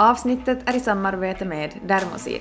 [0.00, 2.40] Avsnittet är i samarbete med Dermosil.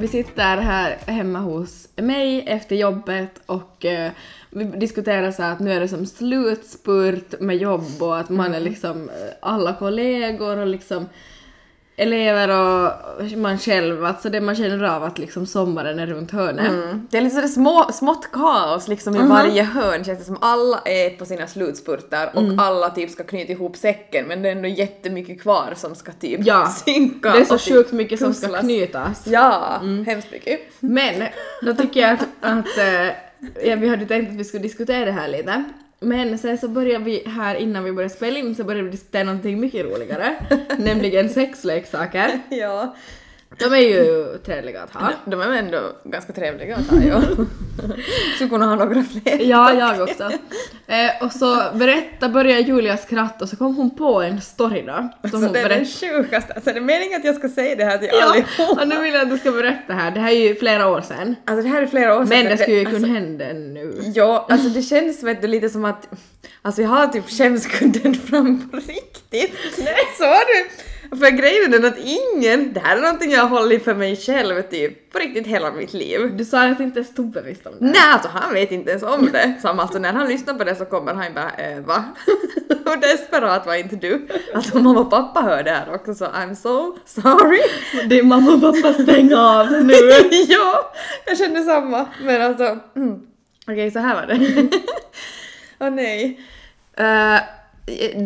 [0.00, 4.12] Vi sitter här hemma hos mig efter jobbet och eh,
[4.50, 8.60] vi diskuterar så att nu är det som slutspurt med jobb och att man är
[8.60, 11.06] liksom eh, alla kollegor och liksom
[11.98, 12.92] elever och
[13.38, 16.68] man själv, alltså det man känner av att liksom sommaren är runt hörnet.
[16.68, 17.06] Mm.
[17.10, 20.38] Det är lite sådär små, smått kaos liksom i varje hörn känns det som.
[20.40, 24.52] Alla är på sina slutspurtar och alla typ ska knyta ihop säcken men det är
[24.52, 27.32] ändå jättemycket kvar som ska typ Ja, synka.
[27.32, 28.64] Det är så och typ sjukt mycket som ska pusslas.
[28.64, 29.26] knytas.
[29.26, 30.60] Ja, hemskt mycket.
[30.80, 31.22] Men
[31.62, 33.06] då tycker jag att, att eh,
[33.68, 35.64] ja, vi hade tänkt att vi skulle diskutera det här lite.
[36.00, 39.24] Men sen så började vi här innan vi började spela in så började vi diskutera
[39.24, 40.36] någonting mycket roligare.
[40.78, 42.40] nämligen sexleksaker.
[42.50, 42.96] Ja.
[43.58, 45.12] De är ju trevliga att ha.
[45.24, 47.22] De är ändå ganska trevliga att ha ja.
[48.34, 49.38] Skulle kunna ha några fler.
[49.42, 50.30] Ja, jag också.
[50.86, 54.92] Eh, och så berätta, började Julia skratta och så kom hon på en story då.
[54.92, 57.76] Som Alltså hon det är den sjukaste, alltså det är meningen att jag ska säga
[57.76, 58.78] det här till Ja, allihop.
[58.80, 60.10] och nu vill jag att du ska berätta här.
[60.10, 61.36] Det här är ju flera år sedan.
[61.46, 62.28] Alltså det här är flera år sedan.
[62.28, 63.94] Men det skulle ju alltså, kunna hända nu.
[64.14, 66.08] Ja, alltså det känns vet du, lite som att
[66.62, 69.58] alltså jag har typ skämskudden fram på riktigt.
[69.78, 69.94] Nej.
[70.18, 70.70] Så är det.
[71.10, 74.16] För grejen är den att ingen, det här är någonting jag har hållit för mig
[74.16, 76.36] själv typ på riktigt hela mitt liv.
[76.36, 77.84] Du sa att inte ens Tobbe visste om det.
[77.84, 79.54] Nej, alltså han vet inte ens om det.
[79.62, 82.04] Som alltså när han lyssnar på det så kommer han bara äh, va?
[82.84, 84.28] Hur desperat var inte du?
[84.54, 87.60] Alltså mamma och pappa hör det här också så I'm so sorry.
[88.08, 89.94] Din mamma och pappa stäng av nu.
[90.48, 90.92] ja,
[91.26, 92.06] jag känner samma.
[92.22, 93.20] Men alltså, mm.
[93.66, 94.68] okej så här var det.
[95.80, 96.40] Åh nej.
[97.00, 97.40] Uh,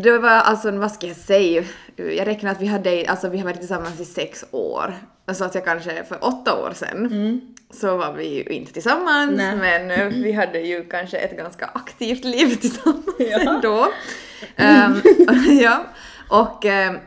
[0.03, 1.65] det var alltså, vad ska jag säga?
[1.97, 4.95] Jag räknar att vi hade, alltså vi har varit tillsammans i sex år.
[5.33, 9.57] Så att jag kanske för åtta år sedan så var vi ju inte tillsammans Nej.
[9.57, 13.39] men eh, vi hade ju kanske ett ganska aktivt liv tillsammans Ja.
[13.55, 13.89] ändå.
[14.57, 15.01] Ehm,
[15.63, 15.85] ja,
[16.29, 16.99] och, ehm,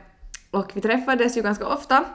[0.52, 2.06] och vi träffades ju ganska ofta.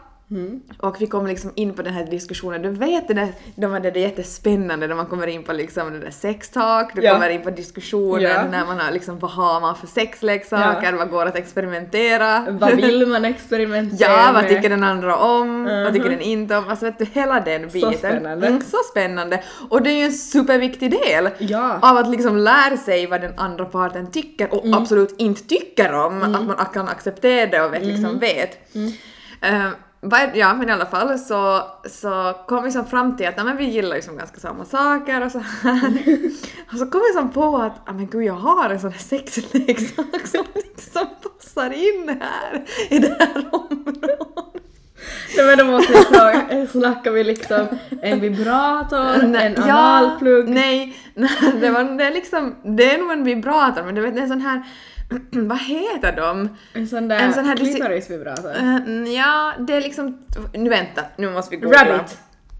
[0.78, 3.91] Och vi kom liksom in på den här diskussionen, du vet det där, de det
[3.91, 7.12] där jättespännande när man kommer in på liksom det där sextalk, du Ja.
[7.12, 8.42] kommer in på diskussionen Ja.
[8.50, 10.98] när man har liksom vad har man för sexleksaker, Ja.
[10.98, 12.46] vad går att experimentera.
[12.50, 14.48] Vad vill man experimentera Ja, vad med?
[14.50, 15.64] tycker den andra om?
[15.64, 16.18] Vad tycker Mhm.
[16.18, 16.68] den inte om?
[16.68, 17.94] Alltså vet du, hela den biten.
[17.94, 18.47] spännande.
[18.47, 19.42] Mm, så spännande.
[19.68, 21.26] Och det är ju en superviktig del
[21.82, 24.78] av att liksom lära sig vad den andra parten tycker och Mm.
[24.78, 26.22] absolut inte tycker om.
[26.22, 27.94] Att man kan acceptera det och vet, Mm.
[27.94, 28.58] liksom vet.
[29.42, 29.72] Eh, vad-
[30.34, 33.56] ja, men i alla fall så, så kom vi som fram till att nej, men
[33.56, 35.92] vi gillar ju som ganska samma saker och så här.
[36.72, 38.98] och så kom vi som på att ah, men gud, jag har en sån här
[38.98, 44.18] sexleksak som liksom passar in här i det här området.
[45.36, 47.66] Nej men då måste vi fråga, snackar vi liksom
[48.02, 50.48] en vibrator, en analplugg?
[50.48, 51.30] nej, nej,
[51.60, 54.40] det, var, det är liksom, det är nog en vibrator men det är en sån
[54.40, 54.62] här,
[55.31, 56.48] vad heter de?
[56.75, 58.50] En sån där En sån här- klitorisvibrator?
[58.50, 60.19] Eh, ja, det är liksom,
[60.54, 61.84] nu vänta, nu måste vi googla.
[61.98, 62.19] Rabbit!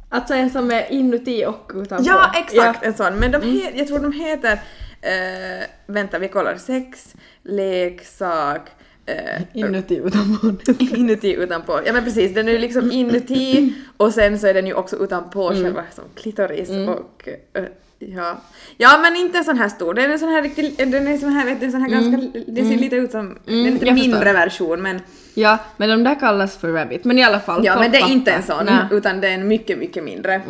[0.09, 2.05] Alltså en som är inuti och utanpå.
[2.06, 2.88] Ja, exakt Ja.
[2.88, 3.15] en sån.
[3.15, 4.53] Men de he- jag tror de heter,
[5.00, 8.71] eh, vänta vi kollar, sex, leksak,
[9.06, 10.47] eh, Inuti utanpå.
[10.97, 11.81] inuti utanpå.
[11.87, 14.97] Ja men precis, den är ju liksom inuti och sen så är den ju också
[15.05, 17.65] utanpå själva som klitoris och eh,
[18.00, 18.41] ja.
[18.77, 21.19] Ja men inte en sån här stor, den är en sån här riktig, den är
[21.19, 23.65] sån här vet du, sån här ganska, det ser lite ut som, det är en
[23.65, 24.11] lite jag förstår.
[24.11, 25.00] mindre version men
[25.34, 27.05] Ja, men de där kallas för rabbit.
[27.05, 27.65] Men i alla fall.
[27.65, 28.84] Ja men det är inte en sån, Nej.
[28.91, 30.43] utan det är en mycket, mycket mindre.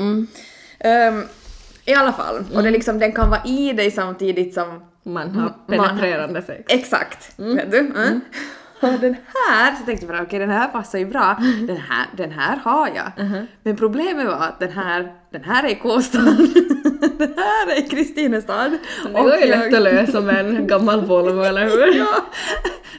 [0.79, 1.25] Ehm,
[1.85, 4.83] I alla fall, och det är liksom, den kan vara i dig samtidigt som...
[5.03, 6.65] Man har penetrerande sex.
[6.69, 7.79] Exakt, vet du?
[7.79, 8.21] Mm.
[8.81, 11.37] Och den här, så tänkte jag bara okej den här passar ju bra,
[11.67, 13.13] den här, den här har jag.
[13.63, 16.19] Men problemet var att den här, den här är i Kåstad,
[17.19, 18.79] den här är Kristinestad.
[19.05, 21.95] Det går ju lätt att lösa med en gammal Volvo, eller hur?
[21.99, 22.25] ja,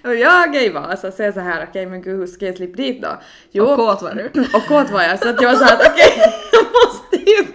[0.03, 2.55] och jag är i Vasa så jag så här okej men gud hur ska jag
[2.55, 3.09] slippa dit då?
[3.51, 4.41] Jo, Och kåt var du.
[4.57, 6.13] och kåt var jag så att jag var såhär att okej,
[6.51, 7.45] jag måste ju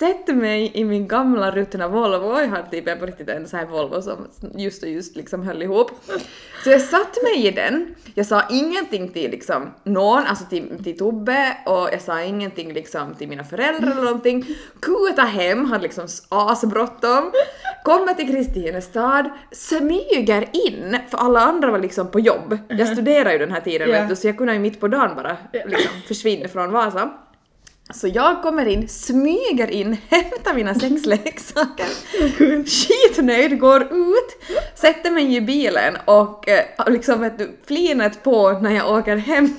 [0.00, 3.66] sätter mig i min gamla ruttna Volvo, jag har typ på riktigt en sån här
[3.66, 5.90] Volvo som just och just liksom höll ihop.
[6.64, 10.98] Så jag satte mig i den, jag sa ingenting till liksom någon, alltså till, till
[10.98, 14.44] Tobbe och jag sa ingenting liksom till mina föräldrar eller någonting.
[14.80, 17.32] Kuta hem, hade liksom asbråttom,
[17.84, 22.58] kommer till Kristinestad, smyger in, för alla andra var liksom på jobb.
[22.68, 24.00] Jag studerar ju den här tiden Ja.
[24.00, 27.10] vet du, så jag kunde ju mitt på dagen bara liksom försvinna från Vasa.
[27.94, 31.86] Så jag kommer in, smyger in, hämtar mina sexleksaker,
[32.64, 38.70] skitnöjd, går ut, sätter mig i bilen och eh, liksom vet du, flinet på när
[38.70, 39.44] jag åker hem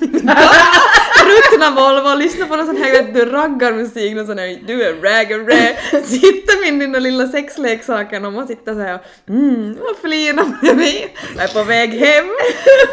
[1.25, 4.84] ruttna Volvo och lyssnar på någon sån här vet du, raggarmusik, någon sån här du
[4.84, 9.77] är rag and rag, sitter med där lilla sexleksaken och man sitter såhär och mm,
[9.81, 11.10] och flinar bredvid.
[11.36, 12.30] Jag är på väg hem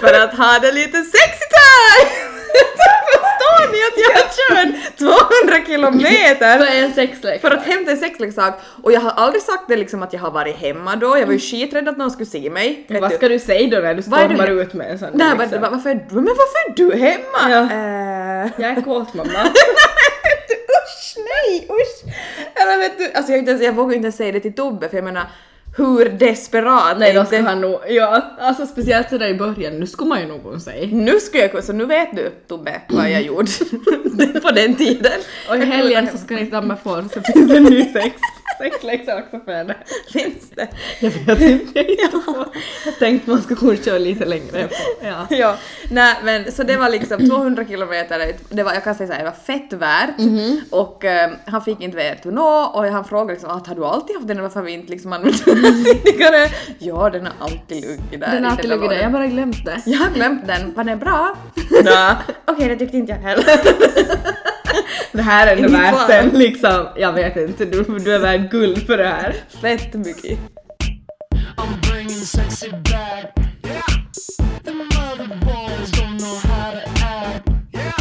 [0.00, 2.37] för att ha det lite sexy time!
[3.12, 4.64] Förstår ni att jag kör
[5.46, 7.40] 200 kilometer är en sexlek?
[7.40, 10.30] för att hämta en sexleksak och jag har aldrig sagt det liksom att jag har
[10.30, 12.86] varit hemma då, jag var ju skiträdd att någon skulle se mig.
[13.00, 13.16] Vad du.
[13.16, 15.60] ska du säga då när du du stormar he- ut med en sån Nej, liksom?
[15.60, 17.50] men varför, du- men varför är du hemma?
[17.50, 17.62] Ja.
[17.62, 19.30] Eh, Jag är kåt mamma.
[20.48, 22.14] du, usch nej usch!
[22.62, 24.96] Eller vet du, alltså jag, inte jag vågar inte ens säga det till Tobbe för
[24.96, 25.22] jag menar
[25.78, 30.08] hur desperat Nej då ska han nog, ja alltså speciellt sådär i början, nu skulle
[30.08, 30.88] man ju nog säga.
[30.92, 33.50] Nu ska jag så nu vet du Tobbe vad jag gjorde
[34.42, 35.12] på den tiden.
[35.48, 38.16] Och i helgen så ska ni damma får så finns det ny sex,
[38.60, 39.74] också för henne.
[40.12, 40.68] Finns det?
[41.00, 41.80] Jag vet inte.
[42.84, 44.68] Jag tänkte man skulle kunna köra lite längre.
[45.02, 45.26] Ja.
[45.30, 45.56] ja,
[45.90, 49.24] nej men så det var liksom 200 kilometer, det var, jag kan säga såhär, det
[49.30, 50.60] var fett värt Mhm.
[50.70, 54.16] och eh, han fick inte veta nå och han frågade liksom att har du alltid
[54.16, 56.48] haft den, varför har vi inte liksom använt den tidigare?
[56.78, 58.32] Ja, den har alltid legat där.
[58.32, 59.80] Den har alltid legat där, jag bara glömt det.
[59.86, 61.36] Jag har glömt den, var den bra?
[61.84, 62.14] Nej.
[62.46, 63.44] Okej, det tyckte inte jag heller.
[65.12, 68.86] Det här är ändå värt den liksom, jag vet inte, du, du är värd guld
[68.86, 69.34] för det här.
[69.62, 70.38] Fett mycket.
[71.56, 73.36] I'm bringing sexy back.
[73.64, 73.82] Yeah.
[74.64, 77.48] The mother boys don't know how to act.
[77.72, 77.92] Yeah.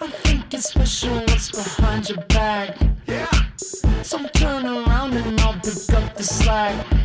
[0.00, 2.76] I think it's special what's behind your back.
[3.06, 3.30] Yeah.
[4.02, 7.01] So turn around and I'll pick up the slack.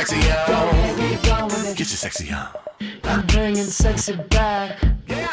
[0.00, 1.76] Sexy it.
[1.76, 2.78] Get your sexy up.
[3.04, 4.82] I'm bringing sexy back.
[5.06, 5.30] Yeah.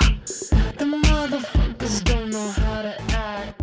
[0.78, 3.62] The motherfuckers don't know how to act.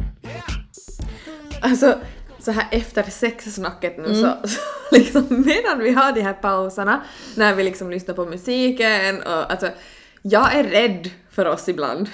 [1.61, 1.99] Alltså
[2.39, 4.61] så här efter sexsnacket nu så, så
[4.97, 7.03] liksom medan vi har de här pauserna
[7.35, 9.69] när vi liksom lyssnar på musiken och alltså
[10.23, 12.09] jag är rädd för oss ibland.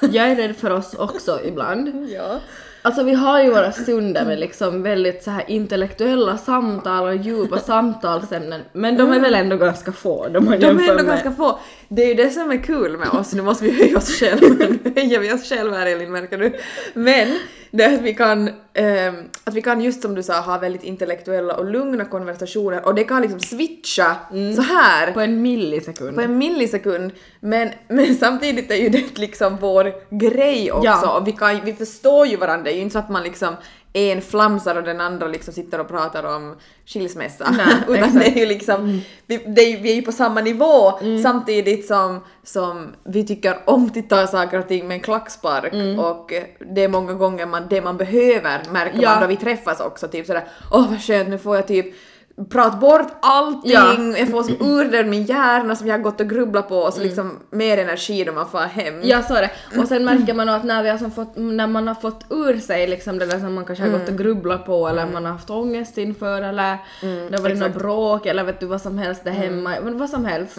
[0.00, 2.10] Jag är rädd för oss också ibland.
[2.14, 2.40] ja.
[2.86, 7.58] Alltså vi har ju våra stunder med liksom väldigt så här intellektuella samtal och djupa
[7.66, 10.28] samtalsämnen, men de är väl ändå ganska få.
[10.28, 11.58] De, De är ändå med- ganska få.
[11.88, 14.46] Det är ju det som är kul med oss, nu måste vi höja oss själva,
[14.84, 16.52] nu höjer vi oss själva här Elin märker du.
[16.94, 17.38] Men
[17.76, 20.82] det är att vi kan, ehm, att vi kan just som du sa ha väldigt
[20.82, 22.86] intellektuella och lugna konversationer.
[22.86, 24.16] Och det kan liksom switcha
[24.56, 25.12] så här.
[25.12, 26.14] På en millisekund.
[26.14, 27.12] på en millisekund.
[27.40, 31.18] Men, men samtidigt är ju det liksom vår grej också Ja.
[31.18, 33.54] och vi, kan, vi förstår ju varandra, det är ju inte så att man liksom
[33.96, 37.50] en flamsar och den andra liksom sitter och pratar om skilsmässa.
[37.56, 38.14] Nej, Utan exakt.
[38.24, 41.86] det är ju liksom, vi, det är, ju- vi är ju på samma nivå samtidigt
[41.86, 46.44] som, som vi tycker om att ta saker och ting med en klackspark och eh,
[46.74, 49.10] det är många gånger man, det man behöver märker Ja.
[49.10, 51.86] man då vi träffas också, typ sådär åh vad skönt nu får jag typ
[52.50, 53.94] prata bort allting, Ja.
[54.18, 56.92] jag får som ur den min hjärna som jag har gått och grubblat på och
[56.94, 58.94] så liksom mer energi när man får hem.
[59.02, 59.50] Ja, så det.
[59.78, 62.58] Och sen märker man att när, vi har som fått, när man har fått ur
[62.58, 65.32] sig liksom det där som man kanske har gått och grubblat på eller man har
[65.32, 66.78] haft ångest inför eller
[67.30, 70.10] det har varit något bråk eller vet du vad som helst där hemma, men vad
[70.10, 70.54] som helst.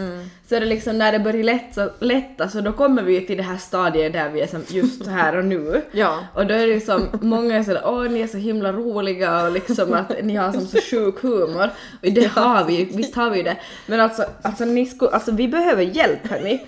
[0.50, 3.44] Så är det liksom när det börjar lätta, lätta så då kommer vi till det
[3.44, 5.82] här stadiet där vi är som just här och nu.
[5.92, 6.20] Ja.
[6.34, 9.52] Och då är det liksom, många är sådär åh ni är så himla roliga och
[9.52, 11.65] liksom att ni har som så sjuk humor.
[12.04, 13.58] Och det har vi ju, visst har vi ju det.
[13.88, 16.66] Men alltså, alltså, ni sku, alltså vi behöver hjälp hörni.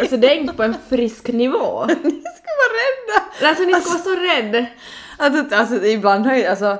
[0.00, 1.84] Alltså det är inte på en frisk nivå.
[1.88, 4.66] Ni ska vara rädda Alltså ni ska vara så rädd.
[5.18, 6.76] Alltså, alltså ibland har ju, alltså,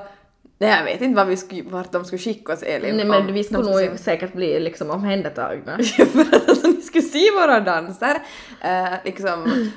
[0.57, 2.95] nej jag vet inte vad vi skulle, vart de skulle skicka oss Elin.
[2.95, 5.77] Nej om men vi skulle nog säkert bli liksom omhändertagna.
[5.83, 8.17] se- för att alltså, ni skulle se våra danser,
[8.61, 9.67] eh, liksom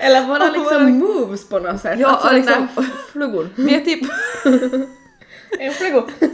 [0.00, 1.98] Eller Och liksom moves på något sätt.
[2.00, 3.48] Ja, alltså och liksom- där flugon.
[3.56, 4.00] vi är typ
[5.58, 6.02] En flugo.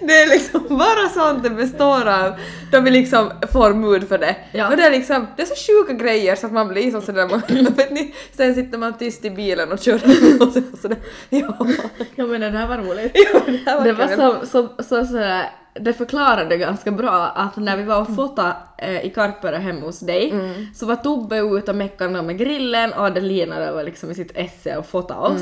[0.00, 2.32] Det är liksom bara sånt det består av
[2.72, 4.36] då vi liksom får mood för det.
[4.52, 4.68] Ja.
[4.70, 7.28] Och det är liksom, det är så sjuka grejer så att man blir som sådär,
[7.28, 7.42] man,
[7.76, 9.94] vet ni, sen sitter man tyst i bilen och kör
[10.40, 10.98] och så, sådär.
[11.28, 11.66] Ja.
[12.14, 13.12] Ja men det där var roligt.
[13.14, 14.16] Ja, det här Det var kul.
[14.16, 15.40] så, så, så, så,
[15.80, 20.00] det förklarade ganska bra att när vi var och fotade eh, i Karpere hemma hos
[20.00, 20.30] dig
[20.74, 24.32] så var Tobbe ute och meckade med grillen och Adelina där var liksom i sitt
[24.34, 25.40] esse och fotade oss.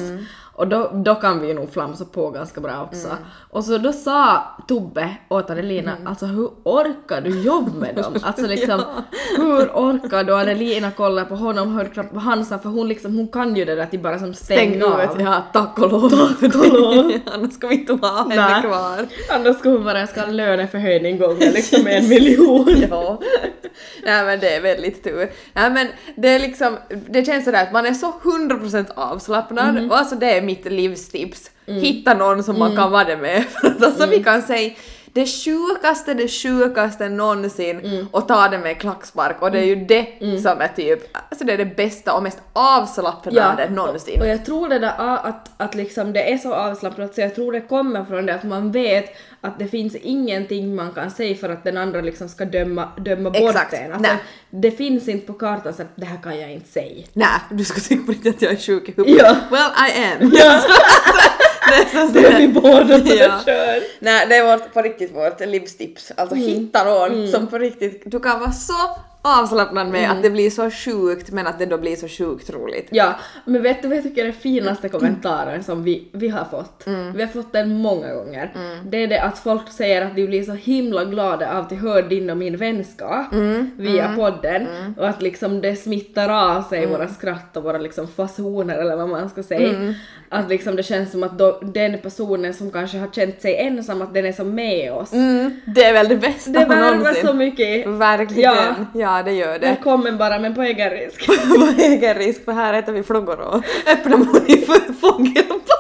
[0.57, 3.09] Och då, då kan vi nog flamsa på ganska bra också.
[3.51, 8.15] Och så då sa Tobbe åt Adelina, alltså hur orkar du jobba med dem?
[8.23, 8.83] Alltså liksom,
[9.37, 10.35] hur orkar du?
[10.35, 13.65] Adelina kollar på honom, hörde knappt vad han sa för hon liksom, hon kan ju
[13.65, 15.03] det där till bara som Stäng stänga av.
[15.03, 16.11] ut, ja tack och lov.
[16.41, 17.13] Tack och lov.
[17.35, 19.07] Annars ska vi inte ha henne kvar.
[19.31, 22.85] Annars skulle hon bara ska ha löneförhöjning gånger liksom en miljon.
[22.91, 23.19] Ja.
[24.05, 25.31] Nej men det är väldigt tur.
[25.53, 26.79] Nej men det är liksom,
[27.09, 31.51] det känns sådär att man är så 100% avslappnad och alltså det är mitt livstips.
[31.67, 33.45] Hitta någon som man kan vara det med.
[33.61, 34.75] För att alltså vi kan säga
[35.15, 40.07] det sjukaste, det sjukaste någonsin och ta det med klackspark och det är ju det
[40.43, 44.21] som är typ, alltså det är det bästa och mest avslappnade någonsin.
[44.21, 47.53] och jag tror det där att, att liksom det är så avslappnat så jag tror
[47.53, 51.49] det kommer från det att man vet att det finns ingenting man kan säga för
[51.49, 53.73] att den andra liksom ska döma, döma bort Exakt.
[53.73, 53.93] en.
[53.93, 54.13] Alltså,
[54.51, 57.07] det finns inte på kartan så att det här kan jag inte säga.
[57.13, 59.23] Nej, du ska tycka på att jag är sjuk i huvudet.
[59.23, 59.37] Ja.
[59.51, 60.31] Well, I am.
[60.31, 60.37] det
[61.93, 63.41] så Det är vi båda som Ja.
[63.47, 63.83] kör.
[63.99, 66.13] Nej, det är vårt, på riktigt vårt livstips.
[66.17, 66.49] Alltså Mm.
[66.49, 68.73] hitta någon som på riktigt, du kan vara så
[69.27, 70.17] avslappnad med Mm.
[70.17, 72.89] att det blir så sjukt men att det då blir så sjukt roligt.
[72.91, 73.15] Ja,
[73.45, 76.83] men vet du vad jag tycker är den finaste kommentaren som vi, vi har fått?
[77.15, 78.53] Vi har fått den många gånger.
[78.87, 81.77] Det är det att folk säger att de blir så himla glada av att de
[81.77, 83.27] hör din och min vänskap
[83.77, 84.67] via podden
[84.99, 89.09] och att liksom det smittar av sig våra skratt och våra liksom fasoner eller vad
[89.09, 89.95] man ska säga.
[90.29, 94.03] Att liksom det känns som att då, den personen som kanske har känt sig ensam,
[94.03, 95.13] att den är som med oss.
[95.13, 97.27] Mm, det är väl det bästa Det värmer någonsin.
[97.27, 97.87] så mycket.
[97.87, 98.53] Verkligen.
[98.55, 98.75] Ja.
[98.95, 99.14] Ja.
[99.23, 99.67] Det gör det.
[99.67, 101.27] Välkommen bara men på egen risk.
[101.49, 104.27] På egen risk för här äter vi flugor och öppna mun
[104.67, 105.74] för fågelbajs.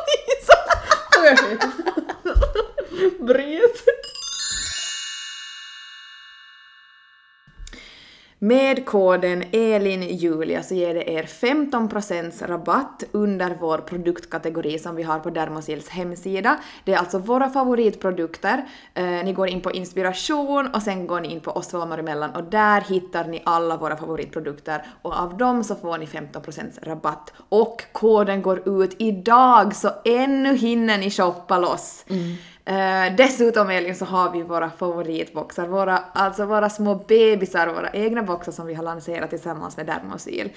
[8.44, 15.22] Med koden ELINJULIA så ger det er 15% rabatt under vår produktkategori som vi har
[15.24, 16.58] på Dermosils hemsida.
[16.84, 18.64] Det är alltså våra favoritprodukter.
[18.94, 22.30] Eh, ni går in på inspiration och sen går ni in på oss två emellan
[22.30, 27.32] och där hittar ni alla våra favoritprodukter och av dem så får ni 15% rabatt.
[27.48, 32.04] Och koden går ut idag så ännu hinner ni shoppa loss.
[32.08, 32.36] Mm.
[32.66, 38.22] Eh, dessutom Elin så har vi våra favoritboxar, våra, alltså våra små bebisar, våra egna
[38.22, 40.50] boxar som vi har lanserat tillsammans med Dermosil.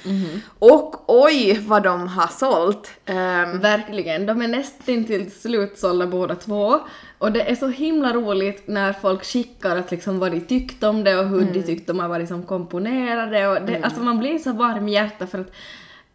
[0.60, 2.92] Och oj vad de har sålt!
[3.06, 6.80] Ehm, Verkligen, de är nästan till slutsålda båda två.
[7.20, 11.04] Och det är så himla roligt när folk skickar att liksom vad de tyckte om
[11.04, 14.38] det och hur de tyckte de har varit som komponerade och det, alltså man blir
[14.38, 15.52] så varm i hjärtat för att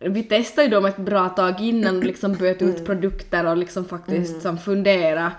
[0.04, 3.85] vi testade ju dem ett bra tag innan och liksom böt ut produkter och liksom
[3.85, 5.32] faktiskt som fundera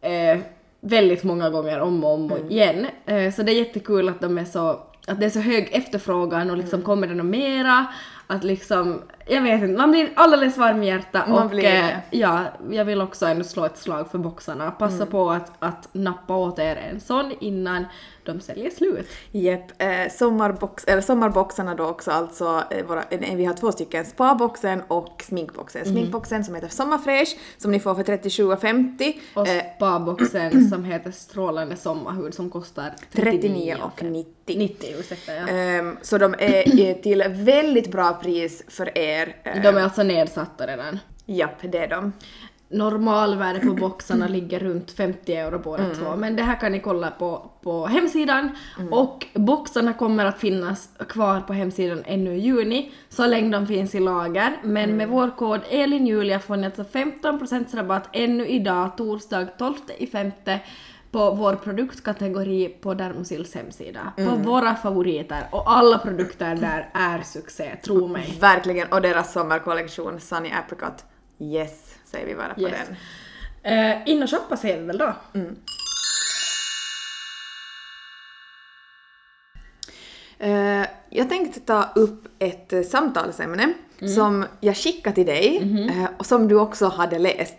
[0.00, 0.38] eh,
[0.80, 2.86] väldigt många gånger om och om och igen.
[3.06, 6.50] Eh, så det är jättekul att de är så att det är så hög efterfrågan
[6.50, 7.86] och liksom kommer det något mera
[8.26, 11.88] att liksom, jag vet inte, man blir alldeles varm i hjärtat Man och blir eh,
[12.10, 14.70] ja, jag vill också ändå slå ett slag för boxarna.
[14.70, 15.08] Passa Mm.
[15.08, 17.86] på att, att nappa åt er en sån innan
[18.24, 19.08] de säljer slut.
[19.30, 24.04] Jepp, eh, sommarbox, eller sommarboxarna då också alltså, eh, våra, eh, vi har två stycken,
[24.04, 25.84] spaboxen och sminkboxen.
[25.84, 29.12] Sminkboxen som heter Sommarfräsch som ni får för 37,50.
[29.34, 34.34] Och eh, spaboxen som heter Strålande sommarhud som kostar 39, 39 och 90.
[34.46, 35.48] 90, ursäkta ja.
[35.48, 39.36] Ehm, så de är eh, till väldigt bra pris för er.
[39.44, 40.98] Ehm, De är alltså nedsatta redan.
[41.26, 42.12] Japp, det är de.
[42.68, 47.10] Normalvärde på boxarna ligger runt 50 euro båda två, men det här kan ni kolla
[47.10, 48.50] på, på hemsidan.
[48.90, 53.94] Och boxarna kommer att finnas kvar på hemsidan ännu i juni, så länge de finns
[53.94, 54.56] i lager.
[54.62, 60.06] Men med vår kod ELINJULIA får ni alltså 15% rabatt ännu idag, torsdag 12 i
[60.06, 60.60] femte
[61.14, 64.12] på vår produktkategori på Dermosils hemsida.
[64.16, 68.38] På våra favoriter och alla produkter där är succé, tro mig.
[68.40, 71.04] Verkligen, och deras sommarkollektion Sunny Apricot.
[71.38, 72.72] Yes, säger vi bara på Yes.
[73.62, 73.78] den.
[73.78, 75.14] Eh, in och shoppa säger vi väl då?
[80.38, 82.82] Eh, jag tänkte ta upp ett eh,
[84.08, 85.56] samtalsämne som jag skickade till dig
[85.88, 87.58] eh, och som du också hade läst.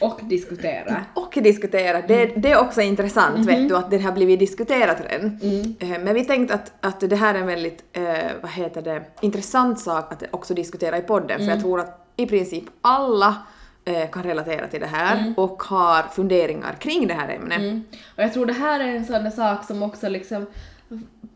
[0.00, 1.04] Och diskutera.
[1.14, 2.08] Och diskuterat.
[2.08, 5.38] Det, det är också intressant vet du att det har blivit diskuterat redan.
[5.80, 8.02] Eh, Men vi tänkte att, att det här är en väldigt, eh,
[8.42, 12.26] vad heter det, intressant sak att också diskutera i podden för jag tror att i
[12.26, 13.36] princip alla
[14.12, 17.58] kan relatera till det här och har funderingar kring det här ämnet.
[17.58, 17.82] Mm.
[18.16, 20.46] Och jag tror det här är en sån sak som också liksom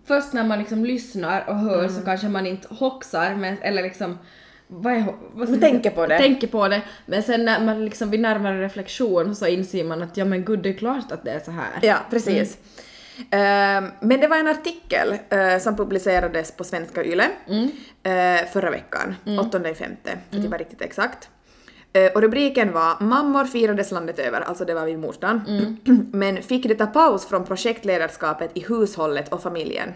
[0.07, 4.19] Först när man liksom lyssnar och hör så kanske man inte hoxar men, eller liksom
[4.67, 6.19] vad är, vad jag tänker på det.
[6.19, 6.83] Tänker på det.
[7.07, 10.59] Men sen när man liksom vid närmare reflektion så inser man att ja men gud
[10.59, 11.71] det är klart att det är så här.
[11.83, 12.59] Ja, precis.
[13.19, 17.25] Eh, men det var en artikel eh, som publicerades på Svenska Yle
[18.03, 21.29] eh, förra veckan, 8 femte, för att vara riktigt exakt.
[21.93, 25.79] Eh, och rubriken var “Mammor firades landet över”, alltså det var vid mors dagen.
[26.13, 29.89] Men fick det ta paus från projektledarskapet i hushållet och familjen.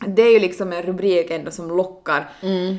[0.00, 2.28] Det är ju liksom en rubrik ändå som lockar.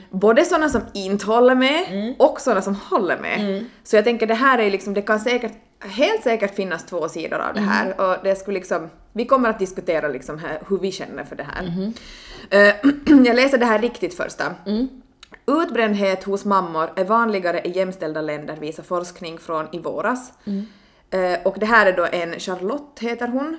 [0.09, 3.39] Både sådana som inte håller med och sådana som håller med.
[3.83, 7.39] Så jag tänker det här är liksom, det kan säkert, helt säkert finnas två sidor
[7.39, 8.01] av det här.
[8.01, 11.43] Och det skulle liksom, vi kommer att diskutera liksom här, hur vi känner för det
[11.53, 11.63] här.
[12.49, 12.75] Eh,
[13.25, 14.55] jag läser det här riktigt första.
[15.47, 20.33] Utbrändhet hos mammor är vanligare i jämställda länder visar forskning från i våras.
[21.09, 23.57] Eh, och det här är då en Charlotte heter hon,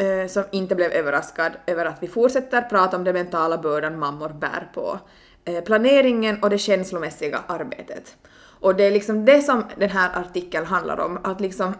[0.00, 4.28] Eh, som inte blev överraskad över att vi fortsätter prata om den mentala bördan mammor
[4.28, 4.98] bär på.
[5.44, 8.16] Eh, planeringen och det känslomässiga arbetet.
[8.60, 11.74] Och det är liksom det som den här artikeln handlar om, att liksom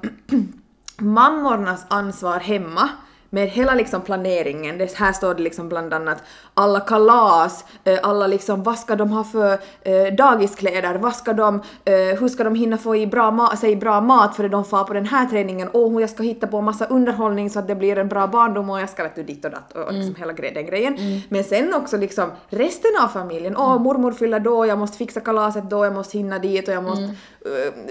[0.99, 2.89] mammornas ansvar hemma
[3.31, 6.23] med hela liksom planeringen, det här står det liksom bland annat
[6.55, 11.55] alla kalas, eh, alla liksom vad ska de ha för eh, dagiskläder, vad ska de,
[11.85, 14.65] eh, hur ska de hinna få i bra ma- sig bra mat för att de
[14.65, 17.75] far på den här träningen, hur jag ska hitta på massa underhållning så att det
[17.75, 20.33] blir en bra barndom och jag ska vet du ditt och datt och liksom hela
[20.33, 20.97] gre- den grejen.
[21.29, 25.71] Men sen också liksom resten av familjen, åh mormor fyller då, jag måste fixa kalaset
[25.71, 27.11] då, jag måste hinna dit och jag måste eh,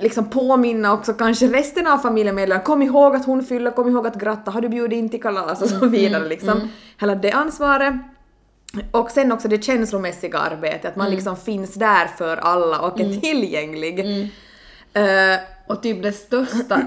[0.02, 4.16] liksom påminna också kanske resten av familjemedlemmarna, kom ihåg att hon fyller, kom ihåg att
[4.16, 5.62] gratta, har du bjudit in till kalas?
[5.62, 6.70] Och så vidare liksom.
[7.00, 7.94] Hela det ansvaret.
[8.92, 13.22] Och sen också det känslomässiga arbetet, att man liksom finns där för alla och är
[13.22, 14.00] tillgänglig.
[14.94, 16.82] Eh, Och typ det största,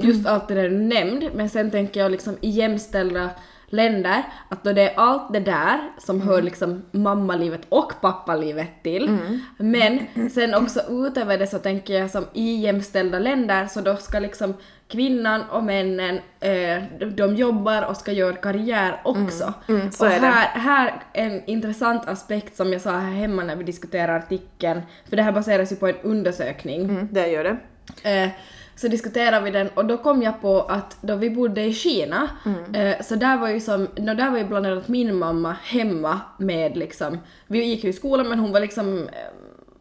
[0.00, 3.30] just allt det där du nämnde, men sen tänker jag liksom i jämställda
[3.68, 9.18] länder, att då det är allt det där som hör liksom mammalivet och pappalivet till,
[9.58, 9.98] men
[10.30, 14.54] sen också utöver det så tänker jag som i jämställda länder så då ska liksom
[14.88, 16.82] kvinnan och männen, eh,
[17.14, 19.54] de- jobbar och ska göra karriär också.
[19.68, 23.64] Mm, så och här, här en intressant aspekt som jag sa här hemma när vi
[23.64, 26.80] diskuterar artikeln, för det här baseras ju på en undersökning.
[26.84, 27.56] mm, det gör det.
[28.10, 28.28] Eh,
[28.76, 32.28] så diskuterade vi den och då kom jag på att då vi bodde i Kina,
[32.72, 36.20] eh, så där var ju som, no, där var ju bland annat min mamma hemma
[36.38, 39.14] med liksom, vi gick ju i skolan men hon var liksom eh,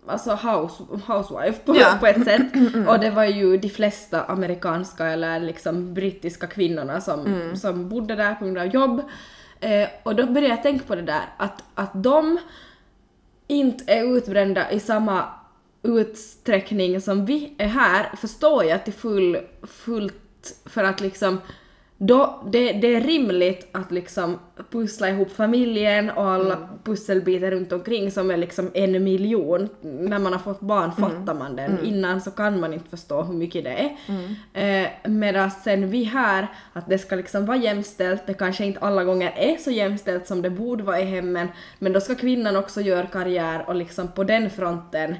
[0.07, 1.97] Alltså house, housewife på, Ja.
[1.99, 2.41] på ett sätt.
[2.87, 8.35] Och det var ju de flesta amerikanska eller liksom brittiska kvinnorna som, som bodde där
[8.35, 9.01] på grund av jobb.
[9.59, 12.37] Eh, och då började jag tänka på det där att, att de
[13.47, 15.23] inte är utbrända i samma
[15.85, 20.13] utsträckning som vi är här förstår jag till full, fullt
[20.65, 21.41] för att liksom
[21.97, 24.39] då, det, det är rimligt att liksom
[24.71, 29.69] pussla ihop familjen och alla pusselbitar runt omkring som är liksom en miljon.
[29.81, 31.85] När man har fått barn fattar man den.
[31.85, 34.83] Innan så kan man inte förstå hur mycket det är.
[34.83, 39.03] Eh, medan sen vi här, att det ska liksom vara jämställt, det kanske inte alla
[39.03, 41.47] gånger är så jämställt som det borde vara i hemmen,
[41.79, 45.15] men då ska kvinnan också göra karriär och liksom på den fronten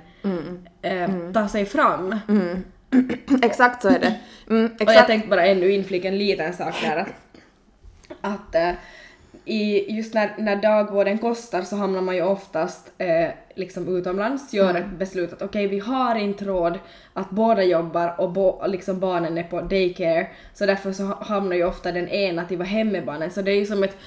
[0.81, 2.15] eh, ta sig fram.
[3.41, 4.15] Exakt så är det.
[4.49, 5.07] Mm, Och jag exakt.
[5.07, 7.09] tänkte bara ännu inflika en liten sak där att,
[8.21, 8.71] att eh,
[9.45, 14.75] i, just när, när dagvården kostar så hamnar man ju oftast eh, liksom utomlands, gör
[14.75, 16.79] ett beslut att okej vi har inte råd
[17.13, 21.55] att båda jobbar och bo, liksom barnen är på daycare så därför så ha- hamnar
[21.55, 23.83] ju ofta den ena till att vara hemma med barnen så det är ju som
[23.83, 23.97] ett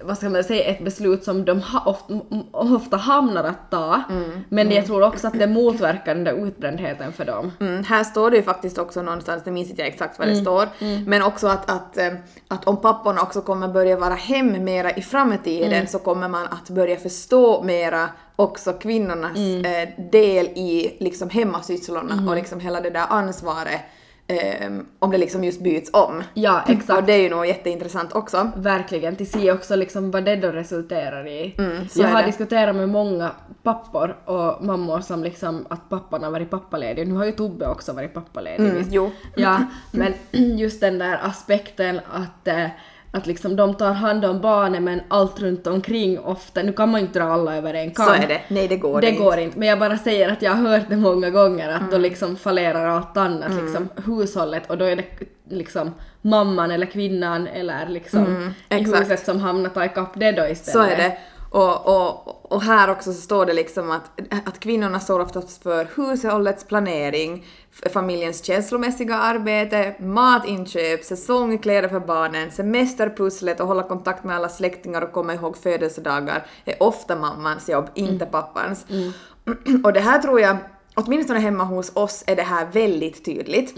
[0.00, 2.20] vad ska man säga, ett beslut som de ha, ofta,
[2.52, 4.02] ofta hamnar att ta.
[4.48, 7.52] Men jag tror också att det motverkar den där utbrändheten för dem.
[7.60, 10.36] Mm, här står det ju faktiskt också någonstans, det minns inte jag exakt vad det
[10.36, 10.68] står,
[11.06, 12.12] men också att, att, eh,
[12.48, 16.70] att om papporna också kommer börja vara hem mera i framtiden så kommer man att
[16.70, 23.06] börja förstå mera också kvinnornas eh, del i liksom hemmasysslorna och liksom hela det där
[23.08, 23.80] ansvaret
[24.28, 26.22] eh, om det liksom just byts om.
[26.34, 27.00] Ja, exakt.
[27.00, 28.50] Och det är ju nog jätteintressant också.
[28.56, 31.54] Verkligen, till se också liksom vad det då resulterar i.
[31.58, 32.26] Mm, jag har det.
[32.26, 33.30] diskuterat med många
[33.62, 37.08] pappor och mammor som liksom att pappan har varit pappaledig.
[37.08, 38.92] Nu har ju Tobbe också varit pappaledig Mm, visst.
[38.92, 39.10] jo.
[39.36, 39.62] Ja,
[39.92, 40.14] men
[40.58, 42.66] just den där aspekten att, eh,
[43.16, 47.00] att liksom de tar hand om barnen men allt runt omkring ofta, nu kan man
[47.00, 48.06] ju inte dra alla över en kam.
[48.06, 48.40] Så är det.
[48.48, 49.22] Nej, det går det inte.
[49.22, 49.58] går inte.
[49.58, 51.90] Men jag bara säger att jag har hört det många gånger att Mm.
[51.90, 55.04] då liksom fallerar allt annat, liksom hushållet och då är det
[55.50, 59.00] liksom mamman eller kvinnan eller liksom i Mm, exakt.
[59.10, 60.72] huset som hamnar ta ikapp det då istället.
[60.72, 61.18] Så är det.
[61.50, 65.88] Och, och, och här också så står det liksom att, att kvinnorna står oftast för
[65.96, 67.44] hushållets planering,
[67.92, 75.12] familjens känslomässiga arbete, matinköp, säsongkläder för barnen, semesterpusslet och hålla kontakt med alla släktingar och
[75.12, 78.86] komma ihåg födelsedagar är ofta mammans jobb, inte pappans.
[79.84, 80.56] Och det här tror jag,
[80.94, 83.76] åtminstone hemma hos oss är det här väldigt tydligt.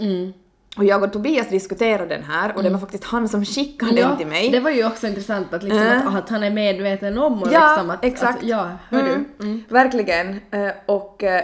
[0.77, 4.17] Och jag och Tobias diskuterade den här och det var faktiskt han som skickade den
[4.17, 4.49] till mig.
[4.49, 6.07] det var ju också intressant att, liksom, Äh.
[6.07, 8.37] att, att han är medveten om och Ja, liksom att, exakt.
[8.43, 9.63] Att, ja, hör Mm, du?
[9.73, 10.39] Verkligen.
[10.51, 11.41] Eh, Och, eh,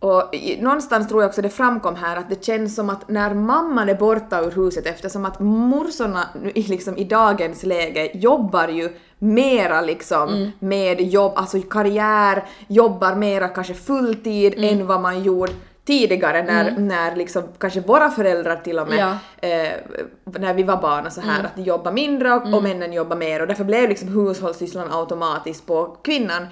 [0.00, 0.22] och
[0.60, 3.94] någonstans tror jag också det framkom här att det känns som att när mamman är
[3.94, 8.88] borta ur huset eftersom att morsorna liksom i dagens läge jobbar ju
[9.18, 10.50] mera liksom Mm.
[10.58, 14.80] med jobb, alltså karriär, jobbar mera kanske fulltid Mm.
[14.80, 15.52] än vad man gjorde
[15.88, 19.48] tidigare när, när liksom kanske våra föräldrar till och med Ja.
[19.48, 19.72] eh,
[20.24, 23.16] när vi var barn och så här att de jobbar mindre och, och männen jobbar
[23.16, 26.46] mer och därför blev liksom hushållssysslan automatiskt på kvinnan.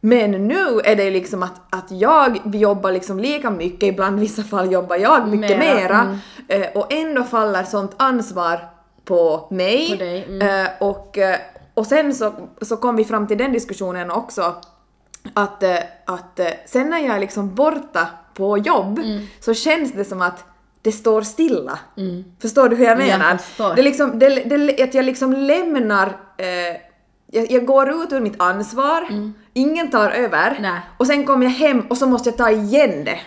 [0.00, 4.18] Men nu är det ju liksom att, att jag vi jobbar liksom lika mycket, ibland
[4.18, 8.60] i vissa fall jobbar jag mycket Mera, mera eh, och ändå faller sånt ansvar
[9.04, 9.98] på mig.
[9.98, 10.66] På mm.
[10.66, 11.36] Eh, och, eh,
[11.74, 12.32] och sen så,
[12.62, 14.54] så kom vi fram till den diskussionen också
[15.34, 19.26] att, eh, att eh, sen när jag är liksom borta på jobb Mm.
[19.40, 20.44] så känns det som att
[20.82, 21.78] det står stilla.
[22.42, 23.08] Förstår du hur jag Mm.
[23.08, 23.36] Jag menar?
[23.36, 23.74] förstår.
[23.74, 26.06] det är liksom, det, det, att jag liksom lämnar
[26.38, 26.46] eh,
[27.34, 30.62] jag, jag går ut ur mitt ansvar, ingen tar över Mm.
[30.62, 30.80] Nej.
[30.98, 33.18] och sen kommer jag hem och så måste jag ta igen det.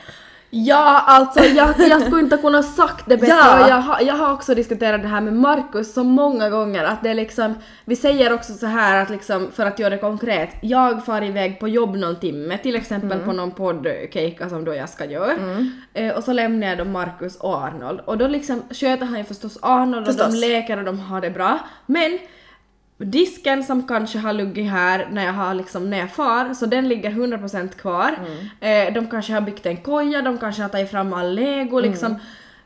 [0.58, 3.64] Ja, alltså jag, jag skulle inte kunna sagt det bättre Ja.
[3.64, 7.04] och jag, har- jag har också diskuterat det här med Markus så många gånger att
[7.04, 7.54] det är liksom,
[7.86, 11.60] vi säger också så här att liksom, för att göra det konkret, jag far iväg
[11.60, 13.26] på jobb någon timme, till exempel Mm.
[13.26, 15.34] på någon poddkejka som då jag ska göra,
[15.94, 19.24] eh, och så lämnar jag då Markus och Arnold och då liksom sköter han ju
[19.24, 20.34] förstås Arnold och Förstås.
[20.42, 22.20] de leker och de har det bra, men
[22.98, 26.88] Disken som kanske har luggit här när jag har liksom när jag far, så den
[26.88, 28.16] ligger 100% kvar.
[28.60, 32.16] Eh, de kanske har byggt en koja, de kanske har tagit fram all lego liksom.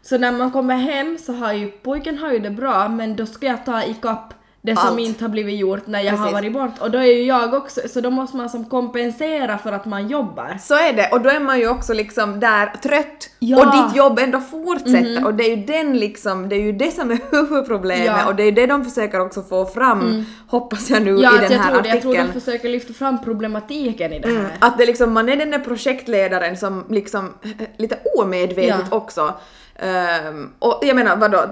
[0.01, 3.25] Så när man kommer hem så har ju pojken har ju det bra men då
[3.25, 4.99] ska jag ta ikapp det som Allt.
[4.99, 6.33] inte har blivit gjort när jag har Precis.
[6.33, 9.71] varit bort och då är ju jag också, så då måste man som kompensera för
[9.71, 10.57] att man jobbar.
[10.61, 13.57] Så är det och då är man ju också liksom där trött Ja.
[13.57, 16.91] och ditt jobb ändå fortsätter och det är ju den liksom, det är ju det
[16.91, 18.27] som är huvudproblemet Ja.
[18.27, 21.39] och det är ju det de försöker också få fram hoppas jag nu Ja, i
[21.39, 22.15] den jag här tror, det, jag artikeln.
[22.15, 24.35] tror de försöker lyfta fram problematiken i det här.
[24.39, 28.97] Mm, att det liksom, man är den där projektledaren som liksom eh, lite omedvetet Ja.
[28.97, 29.33] också
[29.81, 31.45] Ehm, och jag menar vadå,